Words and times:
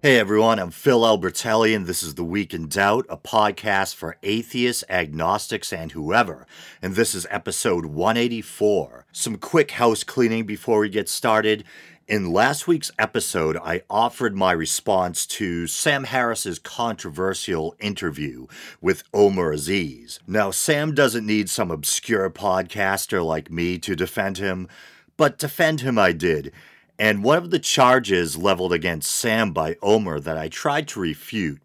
Hey 0.00 0.16
everyone, 0.20 0.60
I'm 0.60 0.70
Phil 0.70 1.00
Albertelli, 1.00 1.74
and 1.74 1.84
this 1.84 2.04
is 2.04 2.14
The 2.14 2.22
Week 2.22 2.54
in 2.54 2.68
Doubt, 2.68 3.04
a 3.08 3.16
podcast 3.16 3.96
for 3.96 4.16
atheists, 4.22 4.84
agnostics, 4.88 5.72
and 5.72 5.90
whoever. 5.90 6.46
And 6.80 6.94
this 6.94 7.16
is 7.16 7.26
episode 7.30 7.86
184. 7.86 9.06
Some 9.10 9.38
quick 9.38 9.72
house 9.72 10.04
cleaning 10.04 10.46
before 10.46 10.78
we 10.78 10.88
get 10.88 11.08
started. 11.08 11.64
In 12.06 12.32
last 12.32 12.68
week's 12.68 12.92
episode, 12.96 13.56
I 13.56 13.82
offered 13.90 14.36
my 14.36 14.52
response 14.52 15.26
to 15.26 15.66
Sam 15.66 16.04
Harris's 16.04 16.60
controversial 16.60 17.74
interview 17.80 18.46
with 18.80 19.02
Omer 19.12 19.50
Aziz. 19.50 20.20
Now, 20.28 20.52
Sam 20.52 20.94
doesn't 20.94 21.26
need 21.26 21.50
some 21.50 21.72
obscure 21.72 22.30
podcaster 22.30 23.26
like 23.26 23.50
me 23.50 23.78
to 23.80 23.96
defend 23.96 24.38
him, 24.38 24.68
but 25.16 25.38
defend 25.38 25.80
him 25.80 25.98
I 25.98 26.12
did. 26.12 26.52
And 26.98 27.22
one 27.22 27.38
of 27.38 27.50
the 27.50 27.60
charges 27.60 28.36
leveled 28.36 28.72
against 28.72 29.12
Sam 29.12 29.52
by 29.52 29.76
Omer 29.82 30.18
that 30.18 30.36
I 30.36 30.48
tried 30.48 30.88
to 30.88 31.00
refute 31.00 31.60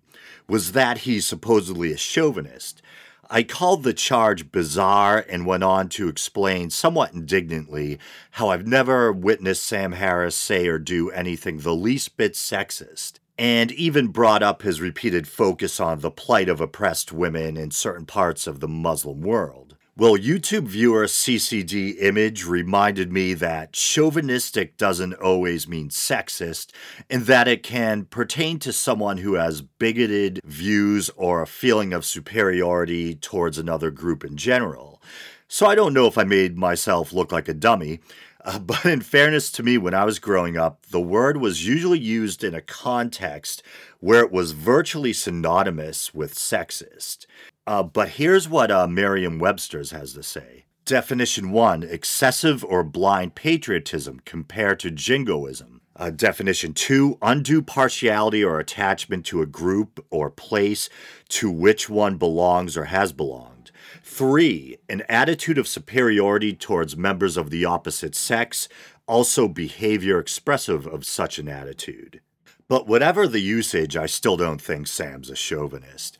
was 0.48 0.74
that 0.74 1.00
he's 1.00 1.26
supposedly 1.26 1.92
a 1.92 1.98
chauvinist. 1.98 2.82
I 3.30 3.42
called 3.42 3.82
the 3.82 3.94
charge 3.94 4.52
bizarre 4.52 5.26
and 5.28 5.48
went 5.48 5.64
on 5.64 5.90
to 5.90 6.08
explain 6.08 6.70
somewhat 6.70 7.14
indignantly 7.14 7.98
how 8.32 8.50
I've 8.50 8.68
never 8.68 9.12
witnessed 9.12 9.64
Sam 9.64 9.94
Harris 9.94 10.36
say 10.36 10.68
or 10.68 10.78
do 10.78 11.10
anything 11.10 11.60
the 11.60 11.74
least 11.74 12.16
bit 12.16 12.34
sexist, 12.34 13.14
and 13.36 13.72
even 13.72 14.10
brought 14.10 14.44
up 14.44 14.62
his 14.62 14.82
repeated 14.82 15.28
focus 15.28 15.80
on 15.80 16.02
the 16.02 16.12
plight 16.12 16.48
of 16.48 16.62
oppressed 16.62 17.12
women 17.12 17.58
in 17.58 17.72
certain 17.72 18.06
parts 18.06 18.46
of 18.46 18.60
the 18.60 18.68
Muslim 18.68 19.22
world. 19.22 19.63
Well, 19.96 20.18
YouTube 20.18 20.64
viewer 20.64 21.06
CCD 21.06 22.02
Image 22.02 22.48
reminded 22.48 23.14
me 23.14 23.36
that 23.36 23.74
chauvinistic 23.74 24.76
doesn't 24.76 25.14
always 25.14 25.68
mean 25.68 25.90
sexist, 25.90 26.72
and 27.12 27.28
that 27.28 27.48
it 27.48 27.62
can 27.62 28.06
pertain 28.06 28.58
to 28.60 28.74
someone 28.74 29.20
who 29.20 29.36
has 29.36 29.62
bigoted 29.62 30.42
views 30.44 31.12
or 31.16 31.44
a 31.44 31.48
feeling 31.48 31.94
of 31.94 32.06
superiority 32.06 33.14
towards 33.14 33.60
another 33.60 33.92
group 33.92 34.26
in 34.26 34.36
general. 34.36 35.00
So 35.48 35.68
I 35.68 35.76
don't 35.76 35.94
know 35.94 36.08
if 36.08 36.18
I 36.18 36.24
made 36.24 36.58
myself 36.58 37.14
look 37.14 37.32
like 37.32 37.48
a 37.48 37.54
dummy. 37.54 38.00
Uh, 38.44 38.58
but 38.74 38.86
in 38.86 39.02
fairness 39.02 39.52
to 39.52 39.62
me, 39.62 39.78
when 39.78 39.94
I 39.94 40.06
was 40.06 40.18
growing 40.18 40.58
up, 40.58 40.88
the 40.88 41.00
word 41.00 41.38
was 41.38 41.68
usually 41.68 42.00
used 42.00 42.44
in 42.44 42.56
a 42.56 42.62
context 42.62 43.62
where 44.00 44.22
it 44.22 44.32
was 44.32 44.54
virtually 44.54 45.14
synonymous 45.14 46.16
with 46.16 46.34
sexist. 46.34 47.28
Uh, 47.66 47.84
but 47.84 48.10
here's 48.10 48.50
what 48.50 48.72
uh, 48.72 48.88
Merriam 48.88 49.40
Webster's 49.40 49.92
has 49.92 50.14
to 50.14 50.24
say. 50.24 50.66
Definition 50.86 51.52
one 51.52 51.82
excessive 51.82 52.64
or 52.66 52.84
blind 52.84 53.36
patriotism 53.36 54.20
compared 54.26 54.80
to 54.82 54.92
jingoism. 54.92 55.80
Uh, 55.96 56.10
definition 56.10 56.74
two 56.74 57.18
undue 57.22 57.62
partiality 57.62 58.44
or 58.44 58.60
attachment 58.60 59.26
to 59.26 59.42
a 59.42 59.46
group 59.46 60.04
or 60.10 60.30
place 60.30 60.90
to 61.30 61.50
which 61.52 61.88
one 61.88 62.18
belongs 62.18 62.76
or 62.76 62.86
has 62.86 63.14
belonged. 63.14 63.72
Three, 64.04 64.78
an 64.90 65.04
attitude 65.08 65.58
of 65.58 65.68
superiority 65.68 66.54
towards 66.54 66.98
members 66.98 67.38
of 67.38 67.50
the 67.50 67.64
opposite 67.64 68.16
sex, 68.16 68.68
also 69.08 69.48
behavior 69.48 70.20
expressive 70.20 70.86
of 70.86 71.06
such 71.06 71.40
an 71.40 71.48
attitude. 71.48 72.20
But 72.68 72.88
whatever 72.88 73.28
the 73.28 73.40
usage, 73.40 73.96
I 73.96 74.08
still 74.08 74.36
don't 74.36 74.62
think 74.62 74.88
Sam's 74.88 75.30
a 75.30 75.36
chauvinist. 75.36 76.18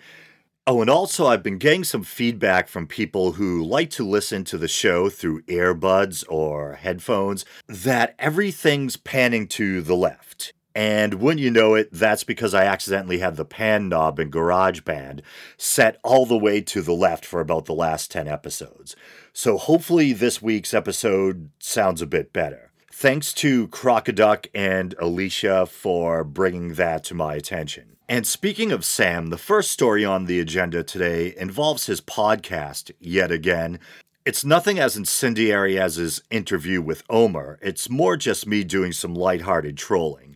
Oh, 0.66 0.80
and 0.80 0.90
also, 0.90 1.26
I've 1.26 1.44
been 1.44 1.58
getting 1.58 1.84
some 1.84 2.04
feedback 2.04 2.70
from 2.70 2.88
people 2.88 3.34
who 3.34 3.62
like 3.62 3.90
to 3.92 4.08
listen 4.08 4.46
to 4.46 4.58
the 4.58 4.70
show 4.70 5.10
through 5.10 5.42
earbuds 5.42 6.24
or 6.30 6.76
headphones 6.76 7.44
that 7.68 8.16
everything's 8.18 8.96
panning 8.96 9.46
to 9.50 9.82
the 9.82 9.96
left. 9.96 10.54
And 10.74 11.16
when 11.16 11.38
you 11.38 11.52
know 11.52 11.76
it, 11.76 11.90
that's 11.92 12.24
because 12.24 12.54
I 12.54 12.64
accidentally 12.64 13.20
had 13.20 13.36
the 13.36 13.44
pan 13.44 13.90
knob 13.90 14.20
in 14.20 14.32
GarageBand 14.32 15.20
set 15.58 16.00
all 16.02 16.26
the 16.26 16.38
way 16.38 16.62
to 16.62 16.82
the 16.82 16.94
left 16.94 17.26
for 17.26 17.42
about 17.42 17.66
the 17.66 17.76
last 17.76 18.10
10 18.10 18.30
episodes. 18.30 18.96
So 19.34 19.58
hopefully, 19.58 20.14
this 20.14 20.42
week's 20.42 20.74
episode 20.74 21.50
sounds 21.60 22.02
a 22.02 22.08
bit 22.08 22.32
better. 22.32 22.72
Thanks 22.90 23.34
to 23.34 23.68
Crocoduck 23.68 24.48
and 24.56 24.96
Alicia 24.98 25.66
for 25.66 26.24
bringing 26.24 26.76
that 26.76 27.04
to 27.06 27.14
my 27.14 27.36
attention. 27.36 27.93
And 28.10 28.28
speaking 28.28 28.74
of 28.74 28.84
Sam, 28.84 29.28
the 29.28 29.38
first 29.38 29.72
story 29.72 30.04
on 30.04 30.26
the 30.26 30.42
agenda 30.42 30.84
today 30.84 31.34
involves 31.38 31.86
his 31.86 32.02
podcast 32.02 32.92
yet 33.00 33.32
again. 33.32 33.80
It's 34.26 34.44
nothing 34.44 34.78
as 34.78 34.98
incendiary 34.98 35.80
as 35.80 35.96
his 35.96 36.22
interview 36.30 36.82
with 36.82 37.04
Omer, 37.10 37.60
it's 37.62 37.90
more 37.90 38.18
just 38.18 38.46
me 38.46 38.66
doing 38.66 38.92
some 38.92 39.16
lighthearted 39.16 39.78
trolling. 39.78 40.36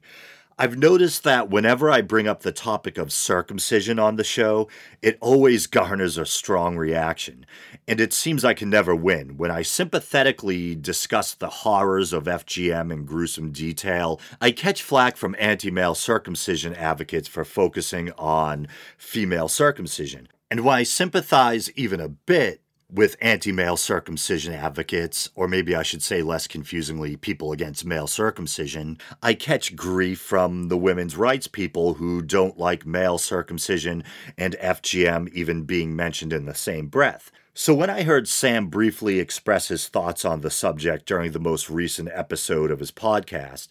I've 0.59 0.75
noticed 0.75 1.23
that 1.23 1.51
whenever 1.51 1.91
I 1.91 2.01
bring 2.01 2.27
up 2.27 2.41
the 2.41 2.51
topic 2.51 2.97
of 2.97 3.11
circumcision 3.11 3.99
on 3.99 4.15
the 4.15 4.23
show, 4.23 4.67
it 5.03 5.19
always 5.21 5.67
garners 5.67 6.17
a 6.17 6.25
strong 6.25 6.77
reaction. 6.77 7.45
And 7.87 8.01
it 8.01 8.11
seems 8.11 8.43
I 8.43 8.55
can 8.55 8.71
never 8.71 8.95
win. 8.95 9.37
When 9.37 9.51
I 9.51 9.61
sympathetically 9.61 10.75
discuss 10.75 11.35
the 11.35 11.49
horrors 11.49 12.11
of 12.11 12.23
FGM 12.23 12.91
in 12.91 13.05
gruesome 13.05 13.51
detail, 13.51 14.19
I 14.41 14.51
catch 14.51 14.81
flack 14.81 15.15
from 15.15 15.35
anti 15.37 15.69
male 15.69 15.93
circumcision 15.93 16.73
advocates 16.73 17.27
for 17.27 17.45
focusing 17.45 18.11
on 18.13 18.67
female 18.97 19.49
circumcision. 19.49 20.27
And 20.49 20.65
when 20.65 20.75
I 20.75 20.83
sympathize 20.83 21.69
even 21.73 21.99
a 21.99 22.09
bit 22.09 22.61
with 22.89 23.17
anti 23.21 23.51
male 23.51 23.77
circumcision 23.77 24.53
advocates, 24.53 25.29
or 25.35 25.47
maybe 25.47 25.75
I 25.75 25.83
should 25.83 26.01
say 26.01 26.21
less 26.21 26.47
confusingly, 26.47 27.17
people 27.17 27.51
against 27.51 27.85
male 27.85 28.07
circumcision, 28.07 28.97
I 29.21 29.33
catch 29.33 29.75
grief 29.75 30.19
from 30.19 30.69
the 30.69 30.77
women's 30.77 31.17
rights 31.17 31.47
people 31.47 31.95
who 31.95 32.21
don't 32.21 32.57
like 32.57 32.85
male 32.85 33.17
circumcision 33.17 34.03
and 34.37 34.55
FGM 34.61 35.29
even 35.33 35.63
being 35.63 35.95
mentioned 35.95 36.31
in 36.31 36.45
the 36.45 36.55
same 36.55 36.87
breath. 36.87 37.31
So, 37.53 37.73
when 37.73 37.89
I 37.89 38.03
heard 38.03 38.27
Sam 38.27 38.67
briefly 38.67 39.19
express 39.19 39.67
his 39.67 39.87
thoughts 39.87 40.23
on 40.23 40.41
the 40.41 40.51
subject 40.51 41.07
during 41.07 41.31
the 41.31 41.39
most 41.39 41.69
recent 41.69 42.09
episode 42.13 42.69
of 42.69 42.79
his 42.79 42.91
podcast, 42.91 43.69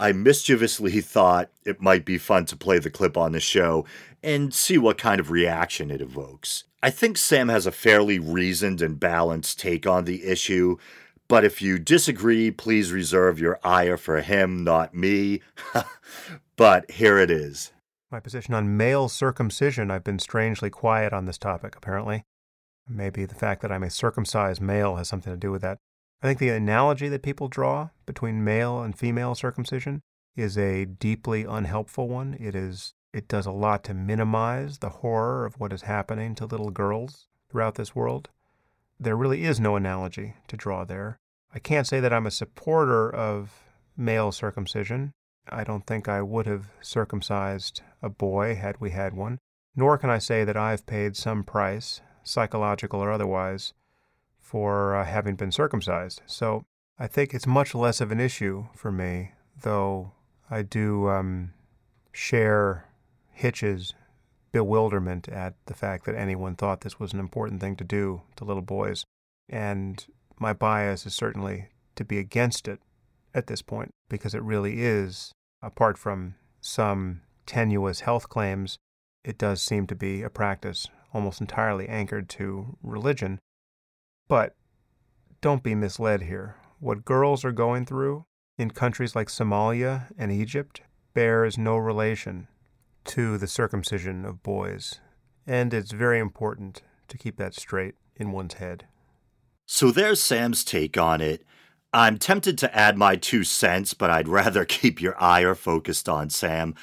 I 0.00 0.12
mischievously 0.12 1.00
thought 1.00 1.48
it 1.64 1.80
might 1.80 2.04
be 2.04 2.18
fun 2.18 2.46
to 2.46 2.56
play 2.56 2.80
the 2.80 2.90
clip 2.90 3.16
on 3.16 3.32
the 3.32 3.40
show 3.40 3.86
and 4.22 4.52
see 4.52 4.76
what 4.76 4.98
kind 4.98 5.20
of 5.20 5.30
reaction 5.30 5.90
it 5.90 6.00
evokes. 6.00 6.64
I 6.82 6.90
think 6.90 7.16
Sam 7.16 7.48
has 7.48 7.66
a 7.66 7.72
fairly 7.72 8.20
reasoned 8.20 8.80
and 8.80 9.00
balanced 9.00 9.58
take 9.58 9.86
on 9.86 10.04
the 10.04 10.24
issue, 10.24 10.76
but 11.26 11.44
if 11.44 11.60
you 11.60 11.78
disagree, 11.78 12.50
please 12.52 12.92
reserve 12.92 13.40
your 13.40 13.58
ire 13.64 13.96
for 13.96 14.20
him, 14.20 14.62
not 14.62 14.94
me. 14.94 15.40
but 16.56 16.90
here 16.90 17.18
it 17.18 17.30
is. 17.30 17.72
My 18.10 18.20
position 18.20 18.54
on 18.54 18.76
male 18.76 19.08
circumcision, 19.08 19.90
I've 19.90 20.04
been 20.04 20.20
strangely 20.20 20.70
quiet 20.70 21.12
on 21.12 21.26
this 21.26 21.36
topic, 21.36 21.76
apparently. 21.76 22.24
Maybe 22.88 23.26
the 23.26 23.34
fact 23.34 23.60
that 23.62 23.72
I'm 23.72 23.82
a 23.82 23.90
circumcised 23.90 24.62
male 24.62 24.96
has 24.96 25.08
something 25.08 25.32
to 25.32 25.36
do 25.36 25.50
with 25.50 25.62
that. 25.62 25.78
I 26.22 26.26
think 26.26 26.38
the 26.38 26.48
analogy 26.48 27.08
that 27.08 27.22
people 27.22 27.48
draw 27.48 27.90
between 28.06 28.44
male 28.44 28.80
and 28.80 28.96
female 28.96 29.34
circumcision 29.34 30.00
is 30.36 30.56
a 30.56 30.84
deeply 30.84 31.44
unhelpful 31.44 32.08
one. 32.08 32.36
It 32.40 32.54
is 32.54 32.94
it 33.12 33.28
does 33.28 33.46
a 33.46 33.50
lot 33.50 33.84
to 33.84 33.94
minimize 33.94 34.78
the 34.78 34.88
horror 34.88 35.46
of 35.46 35.58
what 35.58 35.72
is 35.72 35.82
happening 35.82 36.34
to 36.34 36.46
little 36.46 36.70
girls 36.70 37.26
throughout 37.50 37.76
this 37.76 37.94
world. 37.94 38.28
There 39.00 39.16
really 39.16 39.44
is 39.44 39.60
no 39.60 39.76
analogy 39.76 40.34
to 40.48 40.56
draw 40.56 40.84
there. 40.84 41.18
I 41.54 41.58
can't 41.58 41.86
say 41.86 42.00
that 42.00 42.12
I'm 42.12 42.26
a 42.26 42.30
supporter 42.30 43.08
of 43.14 43.64
male 43.96 44.32
circumcision. 44.32 45.12
I 45.48 45.64
don't 45.64 45.86
think 45.86 46.08
I 46.08 46.20
would 46.20 46.46
have 46.46 46.66
circumcised 46.80 47.80
a 48.02 48.10
boy 48.10 48.54
had 48.54 48.80
we 48.80 48.90
had 48.90 49.14
one. 49.14 49.38
Nor 49.74 49.96
can 49.96 50.10
I 50.10 50.18
say 50.18 50.44
that 50.44 50.56
I've 50.56 50.86
paid 50.86 51.16
some 51.16 51.44
price, 51.44 52.00
psychological 52.24 53.00
or 53.00 53.12
otherwise, 53.12 53.72
for 54.40 54.96
uh, 54.96 55.04
having 55.04 55.36
been 55.36 55.52
circumcised. 55.52 56.20
So 56.26 56.64
I 56.98 57.06
think 57.06 57.32
it's 57.32 57.46
much 57.46 57.74
less 57.74 58.00
of 58.00 58.10
an 58.10 58.20
issue 58.20 58.66
for 58.74 58.90
me, 58.90 59.32
though 59.62 60.12
I 60.50 60.62
do 60.62 61.08
um, 61.08 61.52
share 62.12 62.87
Hitch's 63.38 63.94
bewilderment 64.50 65.28
at 65.28 65.54
the 65.66 65.74
fact 65.74 66.06
that 66.06 66.16
anyone 66.16 66.56
thought 66.56 66.80
this 66.80 66.98
was 66.98 67.12
an 67.12 67.20
important 67.20 67.60
thing 67.60 67.76
to 67.76 67.84
do 67.84 68.22
to 68.34 68.44
little 68.44 68.62
boys. 68.62 69.04
And 69.48 70.04
my 70.40 70.52
bias 70.52 71.06
is 71.06 71.14
certainly 71.14 71.68
to 71.94 72.04
be 72.04 72.18
against 72.18 72.66
it 72.66 72.80
at 73.32 73.46
this 73.46 73.62
point 73.62 73.90
because 74.08 74.34
it 74.34 74.42
really 74.42 74.82
is, 74.82 75.30
apart 75.62 75.96
from 75.96 76.34
some 76.60 77.20
tenuous 77.46 78.00
health 78.00 78.28
claims, 78.28 78.76
it 79.24 79.38
does 79.38 79.62
seem 79.62 79.86
to 79.86 79.94
be 79.94 80.22
a 80.22 80.30
practice 80.30 80.88
almost 81.14 81.40
entirely 81.40 81.88
anchored 81.88 82.28
to 82.30 82.76
religion. 82.82 83.38
But 84.26 84.56
don't 85.40 85.62
be 85.62 85.76
misled 85.76 86.22
here. 86.22 86.56
What 86.80 87.04
girls 87.04 87.44
are 87.44 87.52
going 87.52 87.86
through 87.86 88.24
in 88.58 88.72
countries 88.72 89.14
like 89.14 89.28
Somalia 89.28 90.08
and 90.18 90.32
Egypt 90.32 90.80
bears 91.14 91.56
no 91.56 91.76
relation 91.76 92.48
to 93.08 93.38
the 93.38 93.46
circumcision 93.46 94.24
of 94.24 94.42
boys, 94.42 95.00
and 95.46 95.72
it's 95.72 95.92
very 95.92 96.18
important 96.18 96.82
to 97.08 97.16
keep 97.18 97.36
that 97.38 97.54
straight 97.54 97.94
in 98.16 98.32
one's 98.32 98.54
head. 98.54 98.84
So 99.66 99.90
there's 99.90 100.22
Sam's 100.22 100.62
take 100.62 100.96
on 100.96 101.20
it. 101.20 101.44
I'm 101.92 102.18
tempted 102.18 102.58
to 102.58 102.76
add 102.76 102.98
my 102.98 103.16
two 103.16 103.44
cents, 103.44 103.94
but 103.94 104.10
I'd 104.10 104.28
rather 104.28 104.64
keep 104.66 105.00
your 105.00 105.20
ire 105.20 105.54
focused 105.54 106.08
on 106.08 106.30
Sam. 106.30 106.74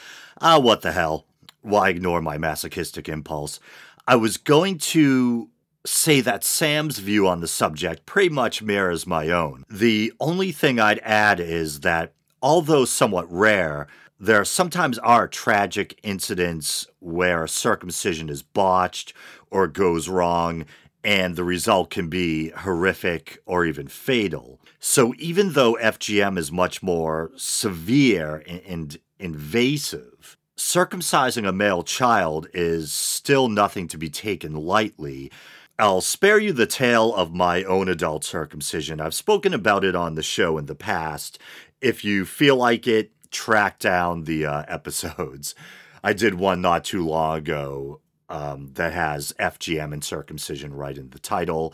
Ah, 0.42 0.60
what 0.60 0.82
the 0.82 0.92
hell? 0.92 1.28
Why 1.62 1.90
ignore 1.90 2.22
my 2.22 2.38
masochistic 2.38 3.08
impulse? 3.08 3.60
I 4.08 4.16
was 4.16 4.38
going 4.38 4.78
to 4.80 5.50
say 5.86 6.22
that 6.22 6.44
Sam's 6.44 6.98
view 6.98 7.28
on 7.28 7.42
the 7.42 7.48
subject 7.48 8.06
pretty 8.06 8.30
much 8.30 8.64
mirrors 8.64 9.06
my 9.06 9.30
own. 9.30 9.64
The 9.70 10.12
only 10.20 10.52
thing 10.52 10.80
I'd 10.80 11.00
add 11.00 11.40
is 11.40 11.82
that, 11.82 12.14
although 12.42 12.86
somewhat 12.86 13.32
rare, 13.32 13.88
there 14.20 14.46
sometimes 14.46 14.98
are 15.00 15.28
tragic 15.28 16.00
incidents 16.04 16.88
where 17.00 17.48
circumcision 17.48 18.30
is 18.30 18.42
botched 18.42 19.14
or 19.52 19.68
goes 19.68 20.08
wrong, 20.08 20.66
and 21.04 21.36
the 21.36 21.44
result 21.44 21.90
can 21.90 22.10
be 22.10 22.50
horrific 22.50 23.40
or 23.46 23.66
even 23.66 23.88
fatal. 23.88 24.60
So, 24.80 25.14
even 25.18 25.54
though 25.54 25.78
FGM 25.82 26.38
is 26.38 26.52
much 26.52 26.82
more 26.82 27.32
severe 27.36 28.44
and 28.48 28.98
invasive, 29.20 30.38
circumcising 30.58 31.48
a 31.48 31.52
male 31.52 31.84
child 31.84 32.48
is 32.54 32.92
still 32.94 33.50
nothing 33.50 33.88
to 33.90 33.98
be 33.98 34.10
taken 34.10 34.54
lightly. 34.54 35.32
I'll 35.78 36.02
spare 36.02 36.40
you 36.40 36.54
the 36.54 36.66
tale 36.66 37.14
of 37.14 37.34
my 37.34 37.64
own 37.66 37.90
adult 37.90 38.24
circumcision. 38.24 39.02
I've 39.02 39.14
spoken 39.14 39.54
about 39.54 39.84
it 39.84 39.94
on 39.94 40.16
the 40.16 40.24
show 40.24 40.58
in 40.58 40.68
the 40.68 40.76
past. 40.76 41.38
If 41.82 42.06
you 42.06 42.24
feel 42.24 42.56
like 42.56 42.88
it, 42.88 43.12
track 43.36 43.80
down 43.80 44.24
the 44.24 44.46
uh, 44.46 44.64
episodes. 44.68 45.54
I 46.04 46.14
did 46.14 46.36
one 46.36 46.62
not 46.62 46.86
too 46.86 47.06
long 47.06 47.38
ago 47.38 48.00
um, 48.30 48.72
that 48.74 48.94
has 48.94 49.34
FGM 49.40 49.94
and 49.94 50.04
circumcision 50.04 50.74
right 50.74 50.98
in 50.98 51.10
the 51.10 51.20
title. 51.20 51.74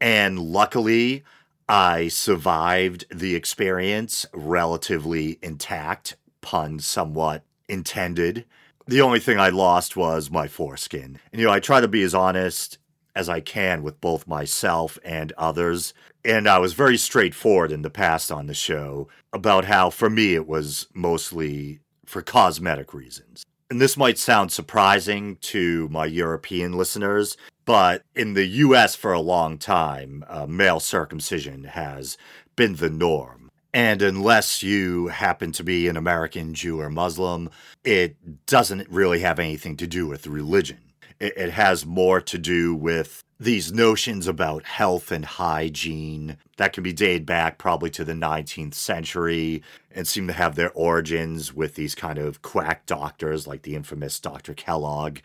And 0.00 0.38
luckily, 0.38 1.24
I 1.68 2.08
survived 2.08 3.06
the 3.10 3.34
experience 3.34 4.26
relatively 4.32 5.38
intact, 5.42 6.16
pun 6.40 6.78
somewhat 6.80 7.44
intended. 7.68 8.44
The 8.86 9.00
only 9.00 9.20
thing 9.20 9.38
I 9.38 9.48
lost 9.48 9.96
was 9.96 10.30
my 10.30 10.48
foreskin. 10.48 11.18
And, 11.32 11.40
you 11.40 11.46
know, 11.46 11.52
I 11.52 11.60
try 11.60 11.80
to 11.80 11.88
be 11.88 12.02
as 12.02 12.14
honest 12.14 12.78
as 13.14 13.28
I 13.28 13.40
can 13.40 13.82
with 13.82 14.00
both 14.00 14.26
myself 14.26 14.98
and 15.04 15.32
others. 15.38 15.94
And 16.24 16.48
I 16.48 16.58
was 16.58 16.72
very 16.72 16.96
straightforward 16.96 17.72
in 17.72 17.82
the 17.82 17.90
past 17.90 18.30
on 18.30 18.46
the 18.46 18.54
show 18.54 19.08
about 19.32 19.64
how, 19.64 19.90
for 19.90 20.08
me, 20.08 20.34
it 20.34 20.46
was 20.46 20.86
mostly 20.94 21.80
for 22.06 22.22
cosmetic 22.22 22.94
reasons. 22.94 23.44
And 23.70 23.80
this 23.80 23.96
might 23.96 24.18
sound 24.18 24.52
surprising 24.52 25.36
to 25.36 25.88
my 25.90 26.04
European 26.04 26.72
listeners, 26.72 27.38
but 27.64 28.02
in 28.14 28.34
the 28.34 28.44
US 28.46 28.94
for 28.94 29.12
a 29.12 29.20
long 29.20 29.56
time, 29.56 30.24
uh, 30.28 30.46
male 30.46 30.80
circumcision 30.80 31.64
has 31.64 32.18
been 32.54 32.76
the 32.76 32.90
norm. 32.90 33.50
And 33.72 34.02
unless 34.02 34.62
you 34.62 35.06
happen 35.06 35.52
to 35.52 35.64
be 35.64 35.88
an 35.88 35.96
American 35.96 36.52
Jew 36.52 36.80
or 36.80 36.90
Muslim, 36.90 37.48
it 37.82 38.44
doesn't 38.44 38.90
really 38.90 39.20
have 39.20 39.38
anything 39.38 39.78
to 39.78 39.86
do 39.86 40.06
with 40.06 40.26
religion. 40.26 40.81
It, 41.22 41.34
it 41.36 41.50
has 41.50 41.86
more 41.86 42.20
to 42.20 42.36
do 42.36 42.74
with 42.74 43.22
these 43.38 43.72
notions 43.72 44.26
about 44.26 44.64
health 44.64 45.12
and 45.12 45.24
hygiene 45.24 46.36
that 46.56 46.72
can 46.72 46.82
be 46.82 46.92
dated 46.92 47.26
back 47.26 47.58
probably 47.58 47.90
to 47.90 48.04
the 48.04 48.12
19th 48.12 48.74
century 48.74 49.62
and 49.92 50.06
seem 50.06 50.26
to 50.26 50.32
have 50.32 50.56
their 50.56 50.72
origins 50.72 51.54
with 51.54 51.76
these 51.76 51.94
kind 51.94 52.18
of 52.18 52.42
quack 52.42 52.86
doctors 52.86 53.46
like 53.46 53.62
the 53.62 53.76
infamous 53.76 54.18
Dr. 54.18 54.52
Kellogg. 54.54 55.18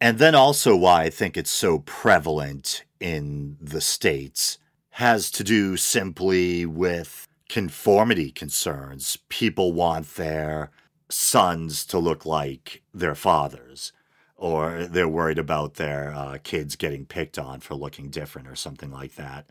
And 0.00 0.18
then 0.18 0.34
also 0.34 0.76
why 0.76 1.04
I 1.04 1.10
think 1.10 1.36
it's 1.36 1.50
so 1.50 1.80
prevalent 1.80 2.84
in 2.98 3.56
the 3.60 3.80
States 3.80 4.58
has 4.90 5.30
to 5.32 5.44
do 5.44 5.76
simply 5.76 6.66
with 6.66 7.28
conformity 7.48 8.30
concerns. 8.30 9.18
People 9.28 9.72
want 9.72 10.14
their 10.16 10.70
sons 11.08 11.84
to 11.86 11.98
look 11.98 12.26
like 12.26 12.82
their 12.92 13.14
fathers 13.14 13.92
or 14.36 14.84
they're 14.84 15.08
worried 15.08 15.38
about 15.38 15.74
their 15.74 16.12
uh, 16.14 16.38
kids 16.42 16.76
getting 16.76 17.06
picked 17.06 17.38
on 17.38 17.60
for 17.60 17.74
looking 17.74 18.10
different 18.10 18.48
or 18.48 18.56
something 18.56 18.90
like 18.90 19.14
that. 19.14 19.46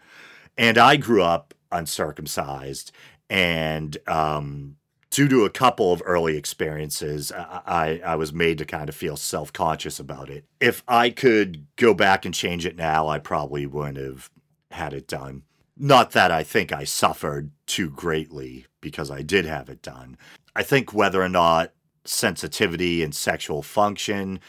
And 0.57 0.77
I 0.77 0.97
grew 0.97 1.23
up 1.23 1.53
uncircumcised, 1.71 2.91
and 3.29 3.97
um, 4.07 4.75
due 5.09 5.27
to 5.27 5.45
a 5.45 5.49
couple 5.49 5.93
of 5.93 6.01
early 6.05 6.37
experiences, 6.37 7.31
I, 7.31 8.01
I 8.05 8.15
was 8.15 8.33
made 8.33 8.57
to 8.59 8.65
kind 8.65 8.89
of 8.89 8.95
feel 8.95 9.15
self 9.15 9.53
conscious 9.53 9.99
about 9.99 10.29
it. 10.29 10.45
If 10.59 10.83
I 10.87 11.09
could 11.09 11.65
go 11.75 11.93
back 11.93 12.25
and 12.25 12.33
change 12.33 12.65
it 12.65 12.75
now, 12.75 13.07
I 13.07 13.19
probably 13.19 13.65
wouldn't 13.65 13.97
have 13.97 14.29
had 14.71 14.93
it 14.93 15.07
done. 15.07 15.43
Not 15.77 16.11
that 16.11 16.31
I 16.31 16.43
think 16.43 16.71
I 16.71 16.83
suffered 16.83 17.51
too 17.65 17.89
greatly 17.89 18.65
because 18.81 19.09
I 19.09 19.21
did 19.21 19.45
have 19.45 19.69
it 19.69 19.81
done. 19.81 20.17
I 20.55 20.63
think 20.63 20.93
whether 20.93 21.21
or 21.21 21.29
not 21.29 21.73
sensitivity 22.05 23.01
and 23.01 23.15
sexual 23.15 23.63
function 23.63 24.39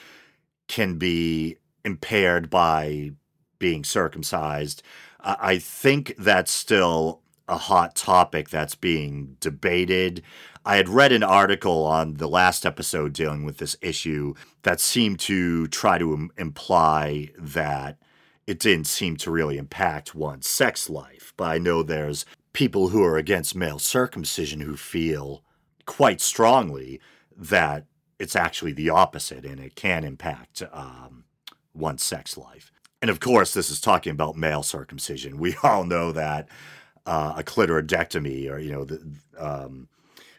can 0.69 0.99
be 0.99 1.57
impaired 1.85 2.51
by 2.51 3.11
being 3.59 3.85
circumcised. 3.85 4.83
I 5.21 5.59
think 5.59 6.15
that's 6.19 6.53
still 6.53 7.23
a 7.49 7.57
hot 7.57 7.95
topic 7.95 8.51
that's 8.51 8.75
being 8.75 9.37
debated. 9.41 10.23
I 10.65 10.77
had 10.77 10.89
read 10.89 11.13
an 11.13 11.23
article 11.23 11.85
on 11.85 12.15
the 12.15 12.29
last 12.29 12.65
episode 12.65 13.13
dealing 13.13 13.45
with 13.45 13.59
this 13.59 13.77
issue 13.83 14.35
that 14.63 14.81
seemed 14.81 15.21
to 15.21 15.69
try 15.69 15.99
to 15.99 16.15
Im- 16.15 16.31
imply 16.39 17.31
that 17.39 17.99
it 18.47 18.59
didn't 18.59 18.87
seem 18.87 19.17
to 19.19 19.31
really 19.31 19.59
impact 19.59 20.15
one's 20.15 20.49
sex 20.49 20.89
life. 20.89 21.33
But 21.37 21.45
I 21.45 21.59
know 21.59 21.83
there's 21.83 22.25
people 22.53 22.89
who 22.89 23.03
are 23.03 23.17
against 23.17 23.55
male 23.55 23.79
circumcision 23.79 24.61
who 24.61 24.77
feel 24.77 25.43
quite 25.87 26.21
strongly 26.21 27.01
that 27.37 27.87
it's 28.25 28.35
actually 28.35 28.73
the 28.73 28.89
opposite 28.89 29.45
and 29.45 29.61
it 29.61 29.75
can 29.75 30.03
impact 30.03 30.63
um, 30.73 31.25
one's 31.75 32.03
sex 32.03 32.39
life. 32.39 32.73
And 33.03 33.11
of 33.11 33.21
course, 33.21 33.53
this 33.53 33.71
is 33.71 33.83
talking 33.83 34.13
about 34.13 34.35
male 34.35 34.63
circumcision. 34.63 35.37
We 35.39 35.55
all 35.63 35.85
know 35.85 36.11
that 36.13 36.49
uh, 37.05 37.35
a 37.37 37.43
clitoridectomy 37.43 38.51
or, 38.51 38.59
you 38.59 38.73
know, 38.73 38.85
the, 38.87 38.99
um, 39.39 39.89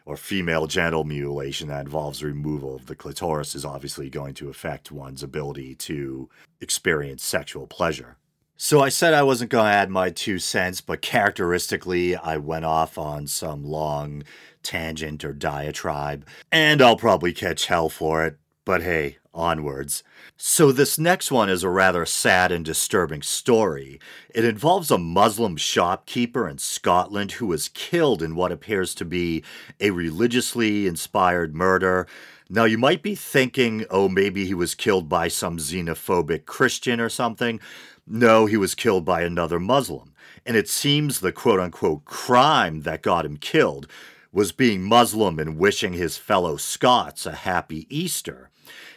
or 0.07 0.17
female 0.17 0.65
genital 0.65 1.03
mutilation 1.03 1.67
that 1.67 1.85
involves 1.85 2.23
removal 2.23 2.75
of 2.75 2.87
the 2.87 2.95
clitoris 2.95 3.53
is 3.53 3.65
obviously 3.65 4.09
going 4.09 4.33
to 4.35 4.49
affect 4.49 4.91
one's 4.91 5.21
ability 5.21 5.75
to 5.75 6.27
experience 6.61 7.23
sexual 7.23 7.67
pleasure. 7.67 8.17
So 8.57 8.79
I 8.79 8.87
said 8.87 9.13
I 9.13 9.23
wasn't 9.23 9.51
going 9.51 9.65
to 9.65 9.75
add 9.75 9.89
my 9.89 10.09
two 10.09 10.39
cents, 10.39 10.79
but 10.79 11.01
characteristically, 11.01 12.15
I 12.15 12.37
went 12.37 12.63
off 12.63 12.97
on 12.97 13.27
some 13.27 13.65
long 13.65 14.23
tangent 14.63 15.25
or 15.25 15.33
diatribe, 15.33 16.25
and 16.53 16.81
I'll 16.81 16.95
probably 16.95 17.33
catch 17.33 17.65
hell 17.65 17.89
for 17.89 18.25
it, 18.25 18.37
but 18.63 18.81
hey, 18.81 19.17
onwards. 19.33 20.03
So, 20.37 20.71
this 20.71 20.97
next 20.97 21.31
one 21.31 21.49
is 21.49 21.63
a 21.63 21.69
rather 21.69 22.05
sad 22.05 22.53
and 22.53 22.63
disturbing 22.63 23.21
story. 23.21 23.99
It 24.33 24.45
involves 24.45 24.89
a 24.89 24.97
Muslim 24.97 25.57
shopkeeper 25.57 26.47
in 26.47 26.57
Scotland 26.57 27.33
who 27.33 27.47
was 27.47 27.67
killed 27.67 28.23
in 28.23 28.35
what 28.35 28.53
appears 28.53 28.95
to 28.95 29.05
be 29.05 29.43
a 29.81 29.91
religiously 29.91 30.87
inspired 30.87 31.53
murder. 31.53 32.07
Now, 32.49 32.65
you 32.65 32.77
might 32.77 33.01
be 33.01 33.15
thinking, 33.15 33.85
oh, 33.89 34.07
maybe 34.07 34.45
he 34.45 34.53
was 34.53 34.75
killed 34.75 35.09
by 35.09 35.27
some 35.29 35.57
xenophobic 35.57 36.45
Christian 36.45 36.99
or 36.99 37.09
something. 37.09 37.59
No, 38.07 38.45
he 38.45 38.57
was 38.57 38.75
killed 38.75 39.05
by 39.05 39.21
another 39.21 39.59
Muslim. 39.59 40.13
And 40.45 40.55
it 40.55 40.69
seems 40.69 41.19
the 41.19 41.31
quote 41.31 41.59
unquote 41.59 42.05
crime 42.05 42.81
that 42.81 43.01
got 43.01 43.25
him 43.25 43.37
killed 43.37 43.87
was 44.31 44.51
being 44.51 44.83
Muslim 44.83 45.39
and 45.39 45.57
wishing 45.57 45.93
his 45.93 46.17
fellow 46.17 46.57
Scots 46.57 47.25
a 47.25 47.31
happy 47.31 47.87
Easter. 47.89 48.49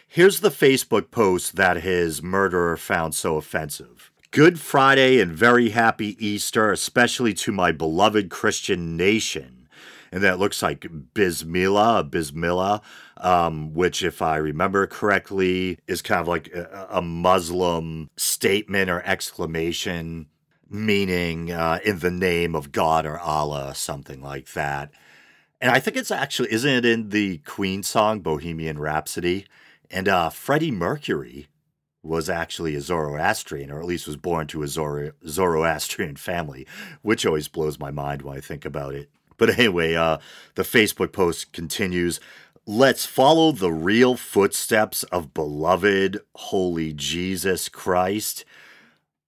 Here's 0.06 0.40
the 0.40 0.50
Facebook 0.50 1.10
post 1.10 1.56
that 1.56 1.82
his 1.82 2.22
murderer 2.22 2.76
found 2.76 3.14
so 3.14 3.36
offensive. 3.36 4.10
Good 4.30 4.58
Friday 4.58 5.20
and 5.20 5.32
very 5.32 5.70
happy 5.70 6.16
Easter, 6.24 6.72
especially 6.72 7.32
to 7.34 7.52
my 7.52 7.72
beloved 7.72 8.28
Christian 8.28 8.96
nation. 8.96 9.57
And 10.10 10.22
that 10.22 10.38
looks 10.38 10.62
like 10.62 10.86
Bismillah, 11.14 12.04
Bismillah, 12.04 12.80
um, 13.18 13.74
which, 13.74 14.02
if 14.02 14.22
I 14.22 14.36
remember 14.36 14.86
correctly, 14.86 15.78
is 15.86 16.02
kind 16.02 16.20
of 16.20 16.28
like 16.28 16.48
a, 16.48 16.88
a 16.90 17.02
Muslim 17.02 18.10
statement 18.16 18.88
or 18.90 19.02
exclamation, 19.02 20.28
meaning 20.68 21.52
uh, 21.52 21.78
in 21.84 21.98
the 21.98 22.10
name 22.10 22.54
of 22.54 22.72
God 22.72 23.04
or 23.04 23.18
Allah, 23.18 23.74
something 23.74 24.22
like 24.22 24.52
that. 24.52 24.90
And 25.60 25.70
I 25.70 25.80
think 25.80 25.96
it's 25.96 26.10
actually, 26.10 26.52
isn't 26.52 26.70
it 26.70 26.84
in 26.84 27.08
the 27.10 27.38
Queen 27.38 27.82
song 27.82 28.20
Bohemian 28.20 28.78
Rhapsody? 28.78 29.46
And 29.90 30.08
uh, 30.08 30.30
Freddie 30.30 30.70
Mercury 30.70 31.48
was 32.02 32.30
actually 32.30 32.76
a 32.76 32.80
Zoroastrian, 32.80 33.70
or 33.70 33.80
at 33.80 33.86
least 33.86 34.06
was 34.06 34.16
born 34.16 34.46
to 34.46 34.62
a 34.62 34.68
Zoro- 34.68 35.12
Zoroastrian 35.26 36.16
family, 36.16 36.66
which 37.02 37.26
always 37.26 37.48
blows 37.48 37.78
my 37.78 37.90
mind 37.90 38.22
when 38.22 38.36
I 38.36 38.40
think 38.40 38.64
about 38.64 38.94
it. 38.94 39.10
But 39.38 39.58
anyway, 39.58 39.94
uh, 39.94 40.18
the 40.56 40.62
Facebook 40.62 41.12
post 41.12 41.52
continues. 41.52 42.20
Let's 42.66 43.06
follow 43.06 43.52
the 43.52 43.72
real 43.72 44.16
footsteps 44.16 45.04
of 45.04 45.32
beloved, 45.32 46.20
holy 46.34 46.92
Jesus 46.92 47.70
Christ. 47.70 48.44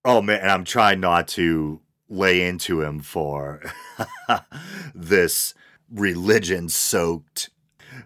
Oh 0.04 0.20
man, 0.20 0.46
I'm 0.48 0.64
trying 0.64 1.00
not 1.00 1.26
to 1.28 1.80
lay 2.10 2.46
into 2.46 2.82
him 2.82 3.00
for 3.00 3.62
this 4.94 5.54
religion 5.90 6.68
soaked 6.68 7.50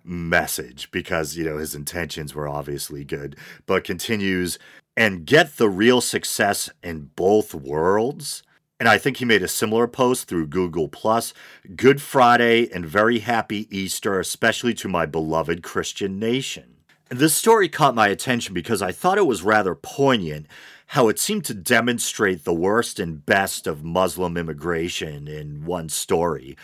message 0.05 0.91
because, 0.91 1.37
you 1.37 1.45
know, 1.45 1.59
his 1.59 1.75
intentions 1.75 2.35
were 2.35 2.49
obviously 2.49 3.05
good, 3.05 3.37
but 3.67 3.85
continues 3.85 4.59
and 4.97 5.27
get 5.27 5.57
the 5.57 5.69
real 5.69 6.01
success 6.01 6.71
in 6.83 7.11
both 7.17 7.55
worlds. 7.55 8.43
And 8.85 8.91
I 8.91 8.99
think 8.99 9.17
he 9.17 9.25
made 9.25 9.43
a 9.43 9.49
similar 9.49 9.87
post 9.87 10.29
through 10.29 10.49
Google 10.49 10.89
Plus. 10.89 11.33
Good 11.75 12.03
Friday 12.03 12.69
and 12.71 12.85
very 12.85 13.21
happy 13.21 13.67
Easter, 13.75 14.21
especially 14.21 14.75
to 14.75 14.89
my 14.89 15.07
beloved 15.07 15.63
Christian 15.63 16.19
nation. 16.19 16.75
And 17.09 17.19
this 17.19 17.33
story 17.33 17.71
caught 17.71 17.95
my 17.95 18.09
attention 18.09 18.53
because 18.53 18.83
I 18.83 18.93
thought 18.93 19.17
it 19.17 19.27
was 19.27 19.43
rather 19.43 19.75
poignant 19.75 20.49
how 20.89 21.09
it 21.09 21.19
seemed 21.19 21.47
to 21.47 21.55
demonstrate 21.55 22.45
the 22.45 22.53
worst 22.53 23.01
and 23.01 23.25
best 23.25 23.67
of 23.67 23.85
Muslim 23.85 24.37
immigration 24.37 25.29
in 25.29 25.65
one 25.65 25.89
story. 25.89 26.55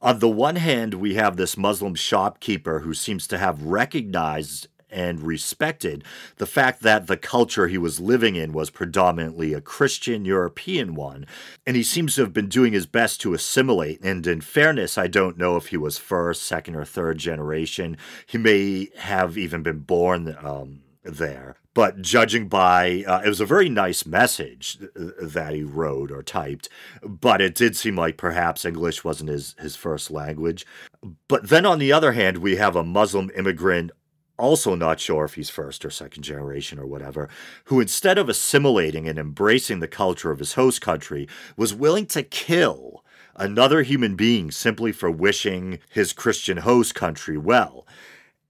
On 0.00 0.18
the 0.18 0.30
one 0.30 0.56
hand, 0.56 0.94
we 0.94 1.16
have 1.16 1.36
this 1.36 1.58
Muslim 1.58 1.94
shopkeeper 1.94 2.80
who 2.80 2.94
seems 2.94 3.26
to 3.26 3.36
have 3.36 3.62
recognized 3.62 4.68
and 4.96 5.22
respected 5.22 6.02
the 6.38 6.46
fact 6.46 6.82
that 6.82 7.06
the 7.06 7.18
culture 7.18 7.68
he 7.68 7.76
was 7.76 8.00
living 8.00 8.34
in 8.34 8.52
was 8.52 8.70
predominantly 8.70 9.52
a 9.52 9.60
Christian 9.60 10.24
European 10.24 10.94
one, 10.94 11.26
and 11.66 11.76
he 11.76 11.82
seems 11.82 12.14
to 12.14 12.22
have 12.22 12.32
been 12.32 12.48
doing 12.48 12.72
his 12.72 12.86
best 12.86 13.20
to 13.20 13.34
assimilate. 13.34 14.02
And 14.02 14.26
in 14.26 14.40
fairness, 14.40 14.96
I 14.96 15.06
don't 15.06 15.36
know 15.36 15.56
if 15.56 15.66
he 15.66 15.76
was 15.76 15.98
first, 15.98 16.42
second, 16.42 16.74
or 16.74 16.84
third 16.84 17.18
generation. 17.18 17.98
He 18.26 18.38
may 18.38 18.88
have 18.96 19.36
even 19.36 19.62
been 19.62 19.80
born 19.80 20.34
um, 20.42 20.80
there. 21.04 21.56
But 21.74 22.00
judging 22.00 22.48
by, 22.48 23.04
uh, 23.06 23.20
it 23.22 23.28
was 23.28 23.42
a 23.42 23.44
very 23.44 23.68
nice 23.68 24.06
message 24.06 24.78
that 24.94 25.52
he 25.52 25.62
wrote 25.62 26.10
or 26.10 26.22
typed, 26.22 26.70
but 27.02 27.42
it 27.42 27.54
did 27.54 27.76
seem 27.76 27.96
like 27.96 28.16
perhaps 28.16 28.64
English 28.64 29.04
wasn't 29.04 29.28
his, 29.28 29.54
his 29.58 29.76
first 29.76 30.10
language. 30.10 30.64
But 31.28 31.50
then 31.50 31.66
on 31.66 31.78
the 31.78 31.92
other 31.92 32.12
hand, 32.12 32.38
we 32.38 32.56
have 32.56 32.76
a 32.76 32.82
Muslim 32.82 33.30
immigrant 33.36 33.90
also 34.38 34.74
not 34.74 35.00
sure 35.00 35.24
if 35.24 35.34
he's 35.34 35.50
first 35.50 35.84
or 35.84 35.90
second 35.90 36.22
generation 36.22 36.78
or 36.78 36.86
whatever, 36.86 37.28
who 37.64 37.80
instead 37.80 38.18
of 38.18 38.28
assimilating 38.28 39.08
and 39.08 39.18
embracing 39.18 39.80
the 39.80 39.88
culture 39.88 40.30
of 40.30 40.38
his 40.38 40.54
host 40.54 40.80
country, 40.80 41.28
was 41.56 41.74
willing 41.74 42.06
to 42.06 42.22
kill 42.22 43.04
another 43.34 43.82
human 43.82 44.16
being 44.16 44.50
simply 44.50 44.92
for 44.92 45.10
wishing 45.10 45.78
his 45.90 46.12
Christian 46.12 46.58
host 46.58 46.94
country 46.94 47.36
well. 47.36 47.86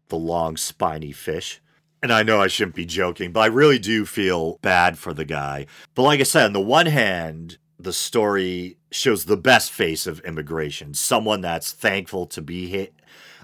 the 0.10 0.18
long, 0.18 0.58
spiny 0.58 1.12
fish. 1.12 1.62
And 2.02 2.12
I 2.12 2.24
know 2.24 2.42
I 2.42 2.48
shouldn't 2.48 2.76
be 2.76 2.86
joking, 2.86 3.32
but 3.32 3.40
I 3.42 3.48
really 3.48 3.80
do 3.80 4.06
feel 4.06 4.60
bad 4.62 4.98
for 4.98 5.14
the 5.14 5.26
guy. 5.26 5.66
But 5.96 6.04
like 6.04 6.20
I 6.20 6.24
said, 6.24 6.46
on 6.46 6.54
the 6.54 6.62
one 6.62 6.86
hand, 6.86 7.58
the 7.80 7.94
story 7.94 8.78
shows 8.92 9.26
the 9.26 9.38
best 9.38 9.72
face 9.72 10.08
of 10.08 10.20
immigration. 10.22 10.94
Someone 10.94 11.42
that's 11.42 11.72
thankful 11.72 12.26
to 12.28 12.42
be 12.42 12.68
here. 12.68 12.88